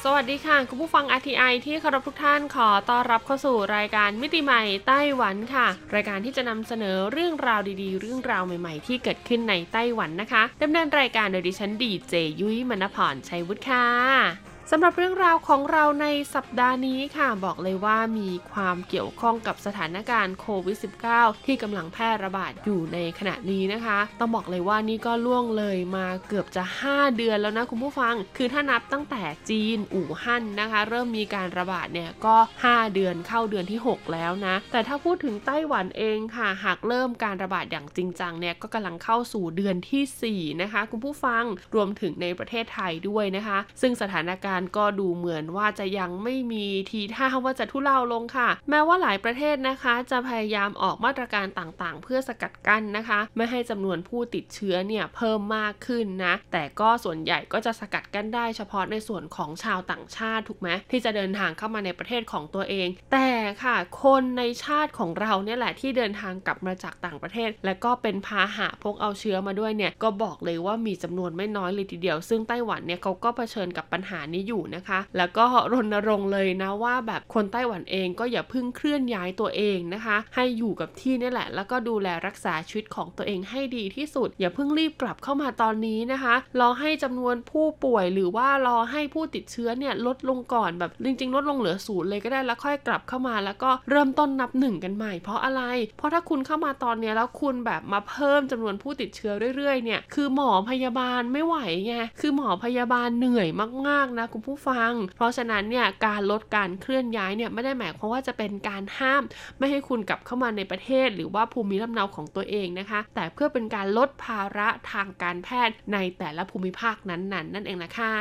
[0.03, 20.77] สวัสดีค่ะ คุณผู้ฟัง RTI ที่เคารพทุกท่านขอต้อนรับเข้าสู่รายการมิติใหม่ไต้หวันค่ะ รายการที่จะนำเสนอเรื่องราวดีๆ เรื่องราวใหม่ๆ ที่เกิดขึ้นในไต้หวันนะคะดำเนินรายการโดยดิฉันดีเจยุ้ยมณพรชัยวุฒิค่ะ สำหรับเรื่องราวของเราในสัปดาห์นี้ค่ะ บอกเลยว่ามีความเกี่ยวข้องกับสถานการณ์โควิด
[21.11, 41.43] -19 ที่กำลังแพร่ระบาดอยู่ในขณะนี้นะคะ ต้องบอกเลยว่านี่ก็ล่วงเลยมาเกือบจะ 5 เดือนแล้วนะคุณผู้ฟัง คือถ้านับตั้งแต่จีนอู่ฮั่นนะคะ เริ่มมีการระบาดเนี่ยก็ 5 เดือนเข้าเดือนที่ 6 แล้วนะ แต่ถ้าพูดถึงไต้หวันเองค่ะ หากเริ่มการระบาดอย่างจริงจังเนี่ยก็กำลังเข้าสู่เดือนทีสี่4 นะคะ คุณผู้ฟัง
[41.75, 63.29] รวมถึงในประเทศไทยด้วยนะคะ ซึ่งสถานการณ์ก็ดูเหมือนว่าจะยังไม่มีทีท่าว่าจะทุเลาลงค่ะ แม้ว่าหลายประเทศนะคะ จะพยายามออกมาตรการต่างๆ เพื่อสกัดกั้นนะคะ ไม่ให้จำนวนผู้ติดเชื้อเนี่ยเพิ่มมากขึ้นนะ แต่ก็ส่วนใหญ่ก็จะสกัดกั้นได้เฉพาะในส่วนของชาวต่างชาติถูกไหมที่จะเดินทางเข้ามาในประเทศของตัวเอง แต่
[63.63, 95.61] ค่ะ คนในชาติของเราเนี่ยแหละที่เดินทางกลับมาจากต่างประเทศ และก็เป็นพาหะพกเอาเชื้อมาด้วยเนี่ยก็บอกเลยว่ามีจำนวนไม่น้อยเลยทีเดียว ซึ่งไต้หวันเนี่ยเขาก็เผชิญกับปัญหานี้อยู่นะคะ แล้วก็รณรงค์เลยนะว่าแบบคนไต้หวันเองก็อย่าเพิ่งเคลื่อนย้ายตัวเองนะคะ ให้อยู่กับที่นี่แหละ แล้วก็ดูแลรักษาชีวิตของตัวเองให้ดีที่สุด อย่าเพิ่งรีบกลับเข้ามาตอนนี้นะคะรอให้จำนวนผู้ป่วยหรือว่ารอให้ผู้ติดเชื้อเนี่ยลดลงก่อนแบบจริงๆ ลดลงเหลือศูนย์เลยก็ได้แล้วค่อยกลับเข้ามาแล้วก็เริ่มต้นนับหนึ่งกันใหม่เพราะอะไร
[95.97, 103.47] เพราะถ้าคุณเข้ามาตอนนี้แล้วคุณแบบมาเพิ่มจำนวนผู้ติดเชื้อเรื่อยๆเนี่ยคือหมอพยาบาลไม่ไหวไงคือหมอพยาบาลเหนื่อย
[103.87, 109.23] มากๆนะคุณผู้ฟัง เพราะฉะนั้นเนี่ยการลดการเคลื่อนย้ายเนี่ยไม่ได้หมายความว่าจะเป็นการห้าม
[109.59, 118.13] ไม่ให้คุณกลับเข้ามาในประเทศ หรือว่าภูมิลำเนาของตัวเองนะคะ แต่เพื่อเป็นการลดภาระทางการแพทย์ในแต่ละภูมิภาคนั้นๆนนนั่นเองนะคะ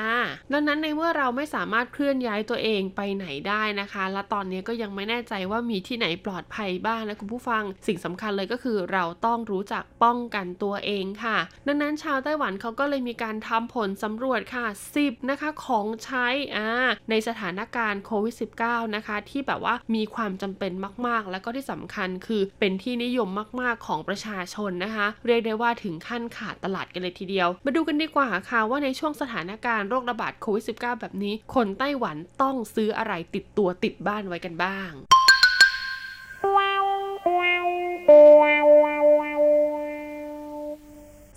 [0.52, 14.66] ดังนั้นในเมื่อเราไม่สามารถเคลื่อนย้ายตัวเองไปไหนได้นะคะ และตอนนี้ก็ยังไม่แน่ใจว่ามีที่ไหนปลอดภัยบ้างนะคุณผู้ฟัง สิ่งสำคัญเลยก็คือเราต้องรู้จักป้องกันตัวเองค่ะ ดังนั้นชาวไต้หวันเขาก็เลยมีการทำผลสำรวจค่ะ
[14.98, 16.26] 10 นะคะของใช้
[16.57, 16.68] อ่า
[17.11, 18.34] ในสถานการณ์โควิด
[18.64, 20.72] -19 นะคะ ที่แบบว่ามีความจำเป็น
[21.07, 23.28] มากๆ แล้วก็ที่สำคัญคือเป็นที่นิยม
[23.61, 34.90] มากๆของประชาชนนะคะ เรียกได้ว่าถึงขั้นขาดตลาดกันเลยทีเดียว มาดูกันดีกว่าค่ะว่าในช่วงสถานการณ์โรคระบาดโควิด -19 แบบนี้ คนไต้หวันต้องซื้ออะไรติดตัวติดบ้านไว้กันบ้าง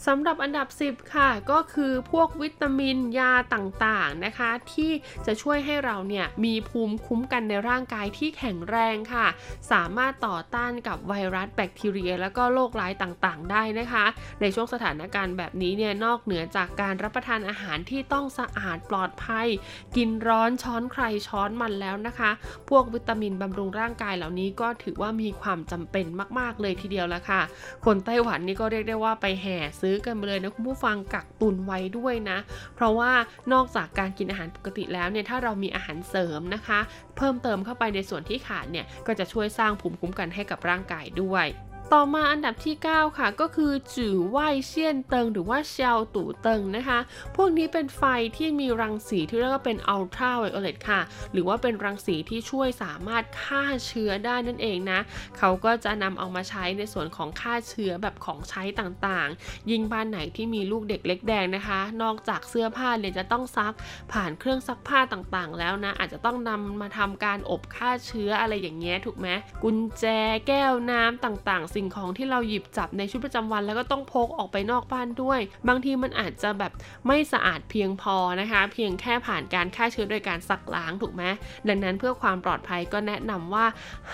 [0.07, 4.91] สำหรับอันดับ 10 ค่ะ ก็คือพวกวิตามินยาต่างๆนะคะ ที่
[5.25, 9.27] จะช่วยให้เราเนี่ยมีภูมิคุ้มกันในร่างกายที่แข็งแรงค่ะ
[9.71, 14.05] สามารถต่อต้านกับไวรัสแบคทีเรีย แล้วก็โรคร้ายต่างๆ ได้นะคะ
[14.41, 19.47] ในช่วงสถานการณ์แบบนี้เนี่ยนอกเหนือจากการรับประทานอาหารที่ต้องสะอาดปลอดภัย
[19.95, 22.31] กินร้อนช้อนใครช้อนมันแล้วนะคะ
[22.69, 26.05] พวกวิตามินบำรุงร่างกายเหล่านี้ก็ถือว่ามีความจำเป็น
[26.39, 27.41] มาก ๆเลยทีเดียวละค่ะ
[27.85, 32.37] คนไต้หวันนี่ก็เรียกได้ว่าไปแห่ซื้ออกันไปเลยนะคุณผู้ฟังกักตุนไว้ด้วยนะ
[32.75, 33.11] เพราะว่า
[33.53, 36.79] นอกจากการกินอาหารปกติแล้วเนี่ยถ้าเรามีอาหารเสริมนะคะ
[37.17, 41.47] เพิ่มเติมเข้าไปในส่วนที่ขาดเนี่ยก็จะช่วยสร้างภูมิคุ้มกันให้กับร่างกายด้วย
[41.91, 46.99] ต่อมาอันดับที่ 9 ค่ะ ก็คือจื่อไหวเซียนเติง หรือว่าเชลตู่เติงนะคะ
[47.35, 48.03] พวกนี้เป็นไฟ
[48.37, 51.01] ที่มีรังสีที่เรียกว่าเป็นอัลตราไวโอเลตค่ะ
[51.33, 54.99] หรือว่าเป็นรังสีที่ช่วยสามารถฆ่าเชื้อได้นั่นเองนะ
[55.37, 63.73] เขาก็จะนำเอามาใช้ในส่วนของฆ่าเชื้อแบบของใช้ต่างๆ ยิ่งบ้านไหนที่มีลูกเด็กเล็กแดงนะคะ นอกจากเสื้อผ้าเนี่ยจะต้องซัก
[64.11, 69.27] ผ่านเครื่องซักผ้าต่างๆ แล้วนะ อาจจะต้องนำมาทำการอบฆ่าเชื้ออะไรอย่างเงี้ยถูกไหม
[69.63, 70.05] กุญแจ
[70.47, 76.71] แก้วน้ำต่างๆ สิ่งของที่เราหยิบจับในชีวิตประจำวัน แล้วก็ต้องพกออกไปนอกบ้านด้วย บางทีมันอาจจะแบบ
[77.07, 81.23] ไม่สะอาดเพียงพอนะคะ เพียงแค่ผ่านการฆ่าเชื้อโดยการซักล้างถูกไหม
[81.67, 83.65] ดังนั้นเพื่อความปลอดภัยก็แนะนำว่า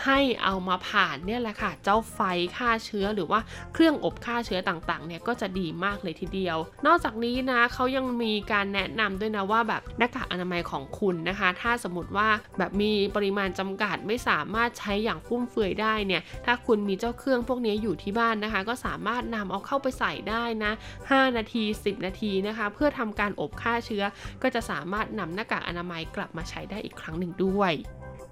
[0.04, 2.20] ให้เอามาผ่านเนี่ยแหละค่ะ เจ้าไฟ
[2.58, 3.40] ฆ่าเชื้อหรือว่า
[3.74, 20.72] เครื่องอบฆ่าเชื้อต่างๆ เนี่ยก็จะดีมากเลยทีเดียว นอกจากนี้นะเขายังมีการแนะนำด้วยนะว่าแบบหน้ากากอนามัยของคุณนะคะ ถ้าสมมติว่าแบบมีปริมาณจำกัดไม่สามารถใช้อย่างฟุ่มเฟือยได้เนี่ย ถ้าคุณมีเจ้าเครื่องพวกนี้อยู่ที่บ้านนะคะ ก็สามารถนำเอาเข้าไปใส่ได้นะ
[21.06, 24.04] 5 นาที 10 นาทีนะคะ เพื่อทำการอบฆ่าเชื้อ
[24.42, 27.74] ก็จะสามารถนำหน้ากากอนามัยกลับมาใช้ได้อีกครั้งหนึ่งด้วย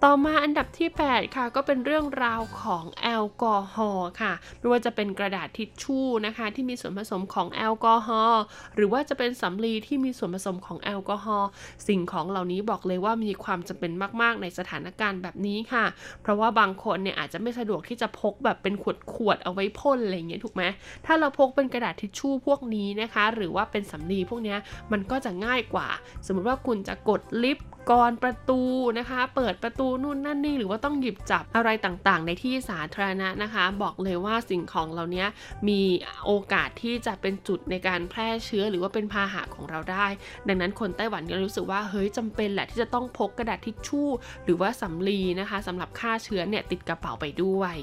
[0.06, 8.44] ต่อมาอันดับที่ 8 ค่ะ ก็เป็นเรื่องราวของแอลกอฮอล์ค่ะไม่ว่าจะเป็นกระดาษทิชชู่นะคะ ที่มีส่วนผสมของแอลกอฮอล์
[8.76, 11.50] หรือว่าจะเป็นสำลีที่มีส่วนผสมของแอลกอฮอล์
[11.88, 13.92] สิ่งของเหล่านี้บอกเลยว่ามีความจำเป็น
[14.22, 15.86] มาก ๆ ในสถานการณ์แบบนี้ค่ะ
[16.22, 20.64] เพราะว่าบางคนเนี่ยอาจจะไม่สะดวกที่จะพกแบบเป็นขวดขวดๆเอาไว้พ่นอะไรอย่างเงี้ยถูกไหม
[21.06, 24.58] ถ้าเราพกเป็นกระดาษทิชชู่พวกนี้นะคะ หรือว่าเป็นสำลีพวกเนี้ย
[24.92, 25.88] มันก็จะง่ายกว่า
[26.26, 28.62] สมมติว่าคุณจะกดลิฟต์ ก่อนประตู
[28.98, 35.26] นะคะ เปิดประตูนู่นนั่นนี่หรือว่าต้องหยิบจับอะไรต่างๆ ในที่สาธารณะนะคะ บอกเลยว่าสิ่งของเหล่านี้
[35.68, 35.82] มี
[36.26, 40.08] โอกาสที่จะเป็นจุดในการแพร่เชื้อหรือว่าเป็นพาหะของเราได้
[40.48, 44.10] ดังนั้นคนไต้หวันก็รู้สึกว่าเฮ้ยจำเป็นแหละที่จะต้องพกกระดาษทิชชู่
[44.44, 47.76] หรือว่าสำลีนะคะสำหรับฆ่าเชื้อเนี่ยติดกระเป๋าไปด้วย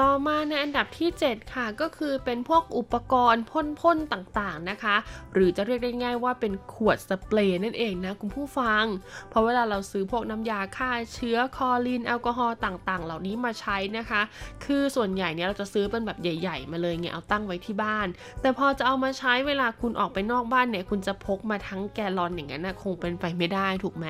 [0.00, 3.42] ต่อมาในอันดับที่ 7 ค่ะ ก็คือเป็นพวกอุปกรณ์
[3.80, 4.96] พ่นๆต่างๆนะคะ
[5.32, 8.84] หรือจะเรียกได้ง่ายว่าเป็นขวดสเปรย์นั่นเองนะคุณผู้ฟัง
[9.30, 14.20] เพราะเวลาเราซื้อพวกน้ำยาฆ่าเชื้อคลอรีนแอลกอฮอล์ต่างๆ เหล่านี้มาใช้นะคะ
[14.64, 18.06] คือส่วนใหญ่เนี่ยเราจะซื้อเป็นแบบใหญ่ ๆ มาเลยไงเอาตั้งไว้ที่บ้าน
[18.40, 24.06] แต่พอจะเอามาใช้เวลาคุณออกไปนอกบ้านเนี่ยคุณจะพกมาทั้งแกลลอนอย่างนั้นนะคงเป็นไปไม่ได้ถูกไหม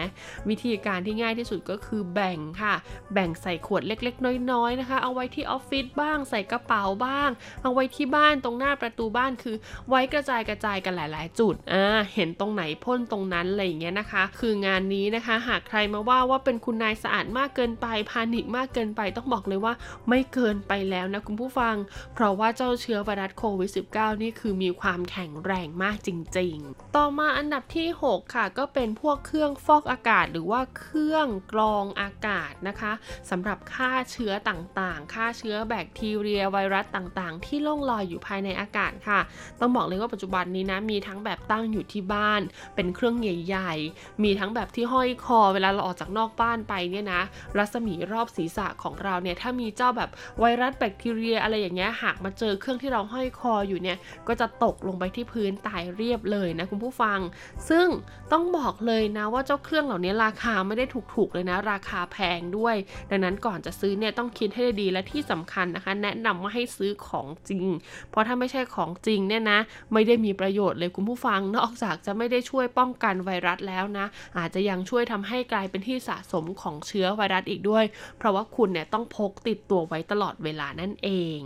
[0.49, 2.75] วิธีการที่ง่ายที่สุดก็คือแบ่งค่ะ
[3.13, 7.31] แบ่งใส่ขวดเล็ก ๆ น้อยๆนะคะ เอาไว้ที่ออฟฟิศบ้าง ใส่กระเป๋าบ้าง
[7.63, 9.57] เอาไว้ที่บ้านตรงหน้าประตูบ้านคือ
[9.89, 19.75] ไว้กระจายกระจายกันหลาย ๆ จุดอ่าเห็นตรงไหนพ่นตรงนั้นอะไรอย่างเงี้ยนะคะ คืองานนี้นะคะ หากใครมาว่าว่าเป็นคุณนายสะอาดมากเกินไปพานิกมากเกินไปต้องบอกเลยว่า
[20.09, 21.77] ไม่เกินไปแล้วนะคุณผู้ฟัง
[22.15, 32.93] เพราะว่าเจ้าเชื้อไวรัสโควิด -19 นี่คือมีความแข็งแรงมากจริง ๆ ต่อมาอันดับที่ 6 ค่ะ ก็เป็นพวกเครื่องฟอกอากาศ หรือว่าเครื่องกรองอากาศนะคะ
[33.31, 39.21] สำหรับฆ่าเชื้อต่างๆฆ่าเชื้อแบคทีเรียไวรัสต่างๆ ที่ล่องลอยอยู่ภายในอากาศค่ะ
[39.61, 42.41] ต้องบอกเลยว่าปัจจุบันนี้นะมีทั้งแบบตั้งอยู่ที่บ้าน
[42.75, 47.23] เป็นเครื่องใหญ่ๆ มีทั้งแบบที่ห้อยคอเวลาเราออกจากนอกบ้านไปเนี่ยนะ
[47.57, 50.11] รัศมีรอบศีรษะของเราเนี่ยถ้ามีเจ้าแบบ
[50.41, 53.99] ไวรัสแบคทีเรียอะไรอย่างเงี้ยหากมาเจอเครื่องที่เราห้อยคออยู่เนี่ย
[54.29, 57.19] ก็จะตกลงไปที่พื้นตายเรียบเลยนะคุณผู้ฟัง
[57.69, 57.87] ซึ่ง
[58.33, 60.85] ต้องบอกเลยนะว่าเจ้าเครื่องเหล่านี้ราคาไม่ได้
[61.15, 62.77] ถูกๆเลยนะ ราคาแพงด้วย
[63.11, 67.67] ดังนั้นก่อนจะซื้อเนี่ยต้องคิดให้ดีและที่สำคัญนะคะ แนะนำว่าให้ซื้อของจริง
[68.11, 69.59] เพราะถ้าไม่ใช่ของจริงเนี่ยนะ
[69.93, 74.07] ไม่ได้มีประโยชน์เลยคุณผู้ฟัง นอกจากจะไม่ได้ช่วยป้องกันไวรัสแล้วนะ
[74.39, 77.85] อาจจะยังช่วยทำให้กลายเป็นที่สะสมของเชื้อไวรัสอีกด้วย
[78.19, 81.41] เพราะว่าคุณเนี่ยต้องพกติดตัวไว้ตลอดเวลานั่นเอง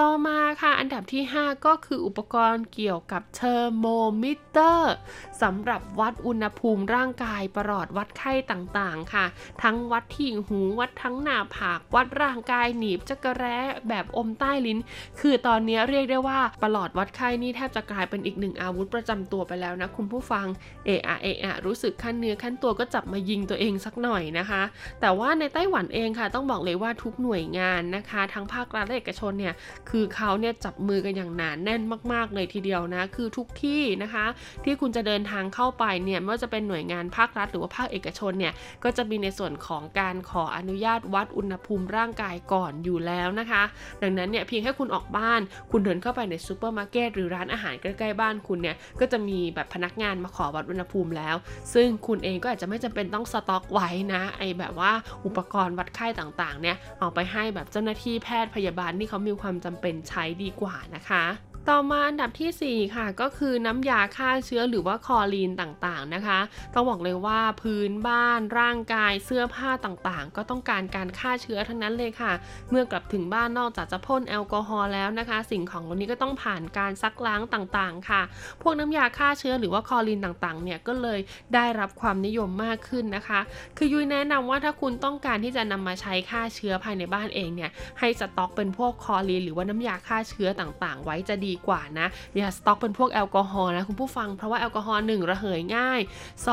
[0.00, 3.86] ต่อมาค่ะ อันดับที่ 5 ก็คืออุปกรณ์เกี่ยวกับเทอร์โม
[4.22, 4.94] มิเตอร์
[5.42, 9.26] สำหรับวัดอุณหภูมิร่างกายประหลอดวัดไข้ต่างๆค่ะ
[9.62, 14.78] ทั้งวัดที่หูวัดทั้งหน้าผาก วัดร่างกายหนีบจักระแร้แบบอมใต้ลิ้น
[15.20, 20.46] คือตอนนี้เรียกได้ว่าประหลอดวัดไข้นี่แทบจะกลายเป็นอีกหนึ่งอาวุธประจำตัวไปแล้วนะคุณผู้ฟัง
[20.86, 24.62] เอะอะเอะอะรู้สึกขั้นเนื้อขั้นตัวก็จับมายิงตัวเองสักหน่อยนะคะ
[25.00, 29.54] แต่ว่าในไต้หวันเองค่ะ ต้องบอกเลยว่าทุกหน่วยงานนะคะ ทั้งภาครัฐและเอกชนเนี่ย
[29.90, 34.26] คือเขาเนี่ยจับมือกันอย่างหนาแน่นมาก ๆ เลยทีเดียวนะ คือทุกที่นะคะ
[34.64, 38.52] ที่คุณจะเดินทางเข้าไปเนี่ยไม่ว่าจะเป็นหน่วยงานภาครัฐหรือว่าภาคเอกชนเนี่ย
[38.84, 43.62] ก็จะมีในส่วนของการขออนุญาตวัดอุณหภูมิร่างกายก่อนอยู่แล้วนะคะ
[44.02, 51.36] ดังนั้นเนี่ยเพียงแค่คุณออกบ้าน คุณเดินเข้าไปในซูเปอร์มาร์เก็ตหรือร้านอาหารใกล้ๆบ้านคุณเนี่ยก็จะมีแบบพนักงานมาขอวัดอุณหภูมิแล้ว
[51.74, 54.92] ซึ่งคุณเองก็อาจจะไม่จำเป็นต้องสต็อกไว้นะไอ้แบบว่า
[55.26, 61.24] อุปกรณ์วัดไข้ต่างๆเนี่ยเอาไปให้แบบเจ้าหน้าที่แพทย์พยาบาลที่เขามีความจำเป็นใช้ดีกว่านะคะ
[61.70, 66.38] ต่อมาอันดับทีสี่ 4 ค่ะ ก็คือน้ำยาฆ่าเชื้อหรือว่าคอรีนต่างๆนะคะ
[66.74, 72.32] ต้องบอกเลยว่าพื้นบ้านร่างกายเสื้อผ้าต่างๆ ก็ต้องการการฆ่าเชื้อทั้งนั้นเลยค่ะ
[72.70, 78.22] เมื่อกลับถึงบ้านนอกจากจะพ่นแอลกอฮอล์แล้วนะคะ สิ่งของเหล่านี้ก็ต้องผ่านการซักล้างต่างๆ ค่ะ
[78.62, 81.20] พวกน้ำยาฆ่าเชื้อหรือว่าคอรีนต่างๆ เนี่ยก็เลย
[81.54, 83.40] ได้รับความนิยมมากขึ้นนะคะ
[83.76, 96.00] คือยุ้ยแนะนำว่าถ้าคุณต้องการที่จะนำมาใช้ฆ่าเชื้อภายในบ้านเองเนี่ยให้สต็อกเป็นพวกคอรีนหรือว่าน้ำยาฆ่าเชื้อต่างๆ ไว้จะดีกว่านะอย่าสต็อกเป็นพวกแอลกอฮอล์นะคุณผู้ฟังเพราะว่าแอลกอฮอล์หนึ่งระเหยง่าย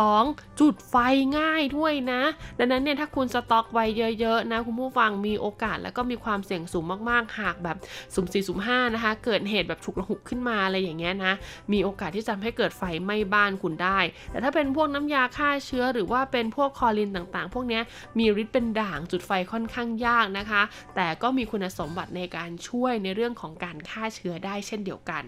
[0.04, 0.60] 2.
[0.60, 0.96] จุดไฟ
[1.38, 2.22] ง่ายด้วยนะ
[2.60, 3.86] ดังนั้นเนี่ยถ้าคุณสต็อกไว้
[4.20, 7.78] เยอะๆนะคุณผู้ฟังมีโอกาสแล้วก็มีความเสี่ยงสูงมากๆ หากแบบ
[8.16, 11.34] สุ่มสี่สุ่มห้านะคะ เกิดเหตุแบบฉุกระหุกขึ้นมาอะไรอย่างเงี้ยนะ
[11.74, 14.00] มีโอกาสที่จะทำให้เกิดไฟไหม้บ้านคุณได้
[14.32, 17.84] แต่ถ้าเป็นพวกน้ำยาฆ่าเชื้อหรือว่าเป็นพวกคอรินต่างๆ พวกเนี้ย
[18.20, 20.62] มีฤทธิ์เป็นด่างจุดไฟค่อนข้างยากนะคะ
[20.96, 25.26] แต่ก็มีคุณสมบัติในการช่วยในเรื่องของการฆ่าเชื้อได้เช่นเดียวเดียวกัน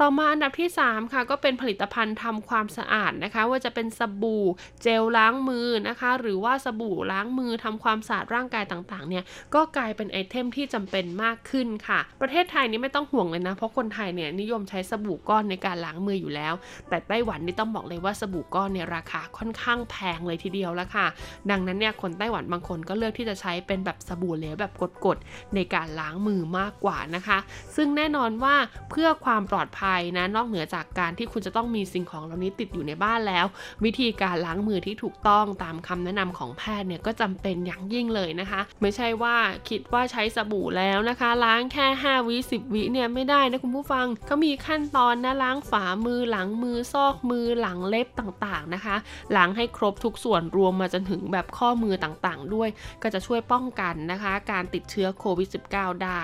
[0.00, 4.44] ต่อมาอันดับที่ 3 ค่ะ ก็เป็นผลิตภัณฑ์ทำความสะอาดนะคะ ว่าจะเป็นสบู่
[4.82, 9.24] เจลล้างมือนะคะ หรือว่าสบู่ล้างมือทำความสะอาดร่างกายต่างๆ เนี่ย
[9.54, 16.54] ก็กลายเป็นไอเทมที่จำเป็นมากขึ้นค่ะ ประเทศไทยนี่ไม่ต้องห่วงเลยนะ เพราะคนไทยเนี่ยนิยมใช้สบู่ก้อนในการล้างมืออยู่แล้ว
[16.88, 21.06] แต่ไต้หวันนี่ต้องบอกเลยว่าสบู่ก้อนเนี่ยราคาค่อนข้างแพงเลยทีเดียวล้วค่ะ
[21.50, 24.72] ดังนั้นเนี่ยคนไต้หวันบางคนก็เลือกที่จะใช้เป็นแบบสบู่เหลวแบบ
[25.06, 27.38] กดๆในการล้างมือมากกว่านะคะ
[27.76, 28.54] ซึ่งแน่นอนว่า
[28.90, 29.81] เพื่อความปลอดภัย
[30.16, 33.46] นะนอกเหนือจากการที่คุณจะต้องมีสิ่งของเหล่านี้ติดอยู่ในบ้านแล้ว
[33.84, 39.36] วิธีการล้างมือที่ถูกต้องตามคำแนะนำของแพทย์เนี่ยก็จำเป็นอย่างยิ่งเลยนะคะ ไม่ใช่ว่า
[39.68, 48.96] คิดว่าใช้สบู่แล้วนะคะ ล้างแค่ 5 วิ10 วิเนี่ยไม่ได้นะคุณผู้ฟังเขามีขั้นตอนนะล้างฝ่ามือหลังมือซอกมือหลังเล็บต่างๆนะคะ
[49.36, 52.68] ล้างให้ครบทุกส่วนรวมมาจนถึงแบบข้อมือต่างๆ ด้วย
[53.02, 56.22] ก็จะช่วยป้องกันนะคะ การติดเชื้อโควิด -19 ได้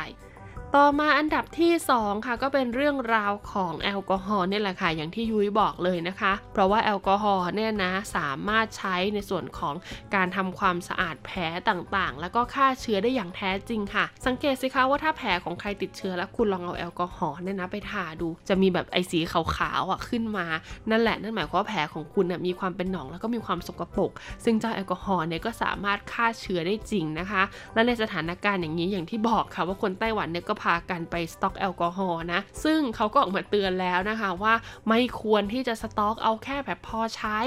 [0.77, 9.75] ต่อมาอันดับที่ 2 ค่ะ ก็เป็นเรื่องราวของแอลกอฮอล์เนี่ยแหละค่ะ อย่างที่ยุ้ยบอกเลยนะคะ เพราะว่าแอลกอฮอล์เนี่ยนะสามารถใช้ในส่วนของ
[10.15, 11.39] การทำความสะอาดแผล
[11.69, 20.47] ต่างๆ แล้วก็ฆ่าเชื้อได้อย่างแท้จริงค่ะ สังเกตสิคะว่าถ้าแผลของใครติดเชื้อแล้วคุณลองเอาแอลกอฮอล์เนี่ยนะไปทาดู จะมีแบบไอสีขาวๆอะขึ้นมา
[20.91, 24.11] นั่นแหละนั่นหมายความว่าแผลของคุณน่ยมีความเป็นหนองแล้วก็มีความสกปรก
[24.45, 27.43] ซึ่งเจ้าแอลกอฮอล์เนี่ยก็สามารถฆ่าเชื้อได้จริงนะคะ
[27.75, 34.55] และในสถานการณ์อย่างนี้อย่างที่บอกค่ะว่าคนไต้หวันเนี่ยก็พากันไปสต็อกแอลกอฮอล์นะ ซึ่งเขาก็ออกมาเตือนแล้วนะคะว่า
[34.89, 37.39] ไม่ควรที่จะสต็อกเอาแค่แบบพอใช้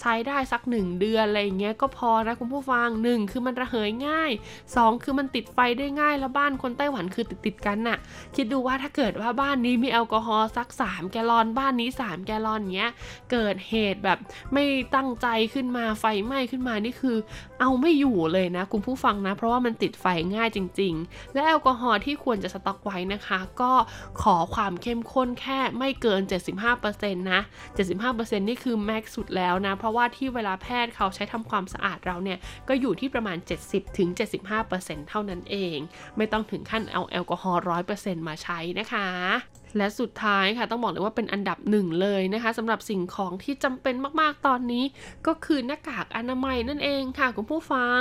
[0.00, 4.30] ใช้ได้สัก 1 เดือนอะไรอย่างเงี้ยก็พอนะคุณผู้ฟัง 1 คือมันระเหยง่าย
[4.72, 7.98] 2 คือมันติดไฟได้ง่ายแล้วบ้านคนไต้หวันคือติดติดกันน่ะ
[8.36, 12.92] คิดดูว่าถ้าเกิดว่าบ้านนี้มีแอลกอฮอล์สัก 3 แกลลอนบ้านนี้ 3 แกลลอนเงี้ย
[13.32, 14.18] เกิดเหตุแบบ
[14.52, 14.64] ไม่
[14.94, 17.16] ตั้งใจขึ้นมาไฟไหม้ขึ้นมานี่คือ
[17.60, 23.72] เอาไม่อยู่เลยนะ คุณผู้ฟังนะ เพราะว่ามันติดไฟง่ายจริง ๆ และแอลกอฮอล์ที่ควรจะสต็อกไว้นะคะ ก็
[24.22, 26.20] ขอความเข้มข้นแค่ไม่เกิน
[26.70, 27.40] 75%นะ
[27.94, 32.38] 75%นี่คือแม็กซ์สุดแล้วนะ เพราะว่าที่เวลาแพทย์เขาใช้ทำความสะอาดเราเนี่ย
[32.68, 33.36] ก็อยู่ที่ประมาณ
[34.02, 35.76] 70-75%เท่านั้นเอง
[36.16, 37.62] ไม่ต้องถึงขั้นเอาแอลกอฮอล์
[37.94, 39.06] 100%มาใช้นะคะ
[39.76, 44.84] และสุดท้ายค่ะต้องบอกเลยว่าเป็นอันดับหนึ่งเลยนะคะสำหรับสิ่งของที่จำเป็นมากๆตอนนี้
[45.26, 48.00] ก็คือหน้ากากอนามัยนั่นเองค่ะคุณผู้ฟัง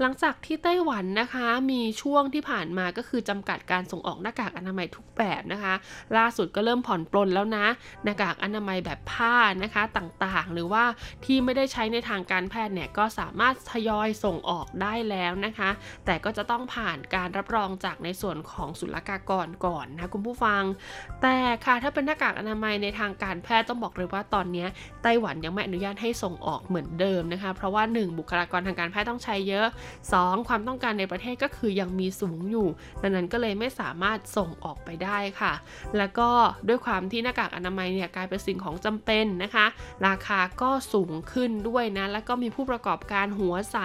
[0.00, 5.74] หลังจากที่ไต้หวันนะคะ มีช่วงที่ผ่านมาก็คือจำกัดการส่งออกหน้ากากอนามัยทุกแบบนะคะ
[6.16, 7.66] ล่าสุดก็เริ่มผ่อนปลนแล้วนะ
[8.04, 10.84] หน้ากากอนามัยแบบผ้านะคะต่างๆ หรือว่า
[11.24, 15.70] ที่ไม่ได้ใช้ในทางการแพทย์เนี่ยก็สามารถทยอยส่งออกได้แล้วนะคะ
[16.06, 20.62] แต่ก็จะต้องผ่านการรับรองจากในส่วนของศุลกากรก่อนนะคุณผู้ฟัง
[21.22, 24.66] แต่ค่ะถ้าเป็นหน้ากากอนามัยในทางการแพทย์ต้องบอกเลยว่าตอนนี้
[25.02, 29.66] ไต้หวันยังไม่อนุญาตให้ส่งออกเหมือนเดิมนะคะ เพราะว่า 1 บุคลากรทางการแพทย์ต้องใช้เยอะ
[30.10, 32.68] 2 ความต้องการในประเทศก็คือยังมีสูงอยู่
[33.02, 35.52] ดังนั้นก็เลยไม่สามารถส่งออกไปได้ค่ะ
[35.96, 36.28] แล้วก็
[36.68, 39.66] ด้วยความที่หน้ากากอนามัยเนี่ยกลายเป็นสิ่งของจำเป็นนะคะ
[40.06, 43.76] ราคาก็สูงขึ้นด้วยนะแล้วก็มีผู้ประกอบการหัวใส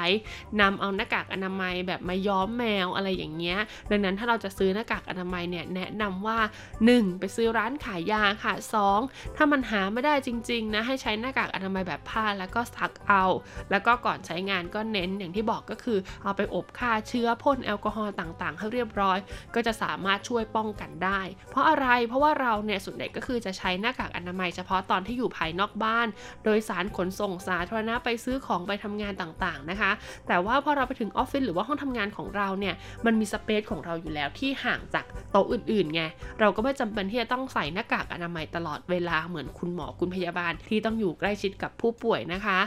[0.61, 3.57] นำเอาหน้ากากอนามัยแบบมาย้อมแมวอะไรอย่างเงี้ย
[3.91, 6.37] ดังนั้นถ้าเราจะซื้อหน้ากากอนามัยเนี่ยแนะนำว่า
[6.85, 7.10] 1.
[7.19, 8.53] ไปซื้อร้านขายยาค่ะ
[8.95, 9.35] 2.
[9.35, 13.23] ถ้ามันหาไม่ได้จริง ๆ นะ ให้ใช้หน้ากากอนามัยแบบผ้าแล้วก็ซักเอา
[13.71, 19.17] แล้วก็ก่อนใช้งานก็เน้นอย่างที่บอกก็คือ เอาไปอบฆ่าเชื้อพ่นแอลกอฮอล์ต่างๆ ให้เรียบร้อย
[19.55, 26.07] ก็จะสามารถช่วยป้องกันได้ เพราะอะไรเพราะว่าเราเนี่ยส่วนใหญ่ก็คือจะใช้หน้ากากอนามัยเฉพาะตอนที่อยู่ภายนอกบ้าน
[26.43, 29.91] โดยสารขนส่งสาธารณะไปซื้อของไปทำงานต่างๆนะคะ
[30.27, 36.01] แต่ว่าพอเราไปถึงออฟฟิศหรือว่าห้องทำงานของเราเนี่ยมันมีสเปซของเราอยู่แล้วที่ห่างจากโต๊ะอื่นๆไง
[36.39, 42.59] เราก็ไม่จำเป็นที่จะต้องใส่หน้ากากอนามัยตลอดเวลาเหมือนคุณหมอคุณพยาบาลที่ต้องอยู่ใกล้ชิดกับผู้ป่วยนะคะ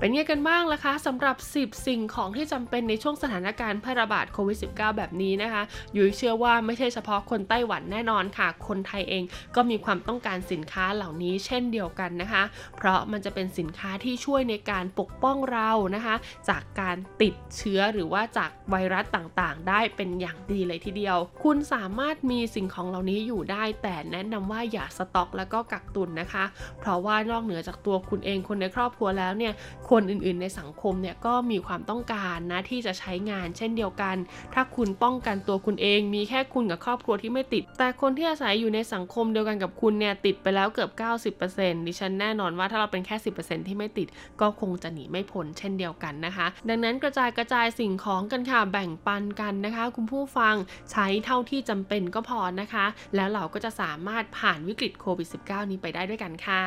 [0.00, 5.62] เป็นไงกันบ้างล่ะคะสำหรับ 10 สิ่งของที่จำเป็นในช่วงสถานการณ์แพร่ระบาดโควิด -19 แบบนี้นะคะ
[5.96, 9.24] ยุ้ยเชื่อว่าไม่ใช่เฉพาะคนไต้หวันแน่นอนค่ะ คนไทยเอง
[9.56, 12.42] ก็มีความต้องการสินค้าเหล่านี้เช่นเดียวกันนะคะ
[12.76, 16.14] เพราะมันจะเป็นสินค้าที่ช่วยในการปกป้องเรานะคะ
[16.48, 26.44] จากการติดเชื้อหรือว่าจากไวรัสต่างๆ ได้เป็นอย่างดีเลยทีเดียว คุณสามารถมีสิ่งของเหล่านี้อยู่ได้ แต่แนะนำว่าอย่าสต็อกแล้วก็กักตุนนะคะ
[26.80, 29.54] เพราะว่านอกเหนือจากตัวคุณเองคนในครอบครัวแล้วเนี่ย
[29.90, 34.16] คนอื่นๆในสังคมเนี่ยก็มีความต้องการนะที่จะใช้งานเช่นเดียวกัน
[34.54, 40.90] ถ้าคุณป้องกันตัวคุณเอง มีแค่คุณกับครอบครัวที่ไม่ติด แต่คนที่อาศัยอยู่ในสังคมเดียวกันกับคุณเนี่ยติดไปแล้วเกือบ
[41.38, 44.08] 90%ดิฉันแน่นอนว่าถ้าเราเป็นแค่ 10%ที่ไม่ติด
[44.40, 50.54] ก็คงจะหนีไม่พ้นเช่นเดียวกันนะคะ ดังนั้นกระจายกระจายสิ่งของกันค่ะแบ่งปันกันนะคะ คุณผู้ฟัง
[50.92, 52.86] ใช้เท่าที่จำเป็นก็พอนะคะ
[53.16, 56.62] แล้วเราก็จะสามารถผ่านวิกฤตโควิด -19 นี้ไปได้ด้วยกันค่ะ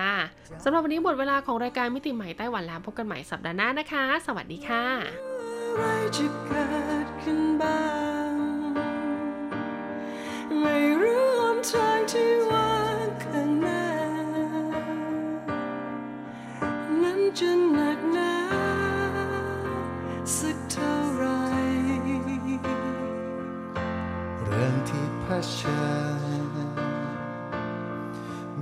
[0.63, 4.85] สำหรับวันนี้หมดเวลาของรายการมิติใหม่ไต้หวันแล้วพบกันใหม่สัปดาห์หน้านะคะ สวัสดีค่ะ
[10.61, 12.73] ไม่รู้หนทางที่ว่า
[13.05, 13.85] งข้างหน้า
[17.01, 18.35] นั้นจะหนักหนา
[20.37, 21.23] สักเท่าไร
[24.45, 25.59] เรื่องที่เผช
[26.43, 26.45] ญ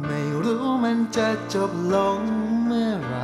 [0.06, 2.20] ไม่รู้มันจะจบลง
[2.66, 3.18] เมื่อไร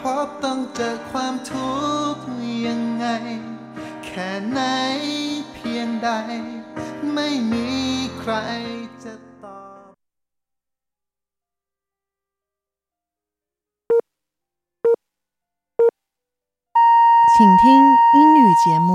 [0.24, 1.74] บต้องเจอความทุ
[2.14, 2.24] กข์
[2.66, 3.06] ยังไง
[4.04, 4.60] แค่ไหน
[5.52, 6.10] เพียงใด
[7.14, 7.68] ไม่มี
[8.18, 8.32] ใคร
[9.04, 9.92] จะตอบ
[17.34, 17.64] 请听
[18.18, 18.90] 英语节目。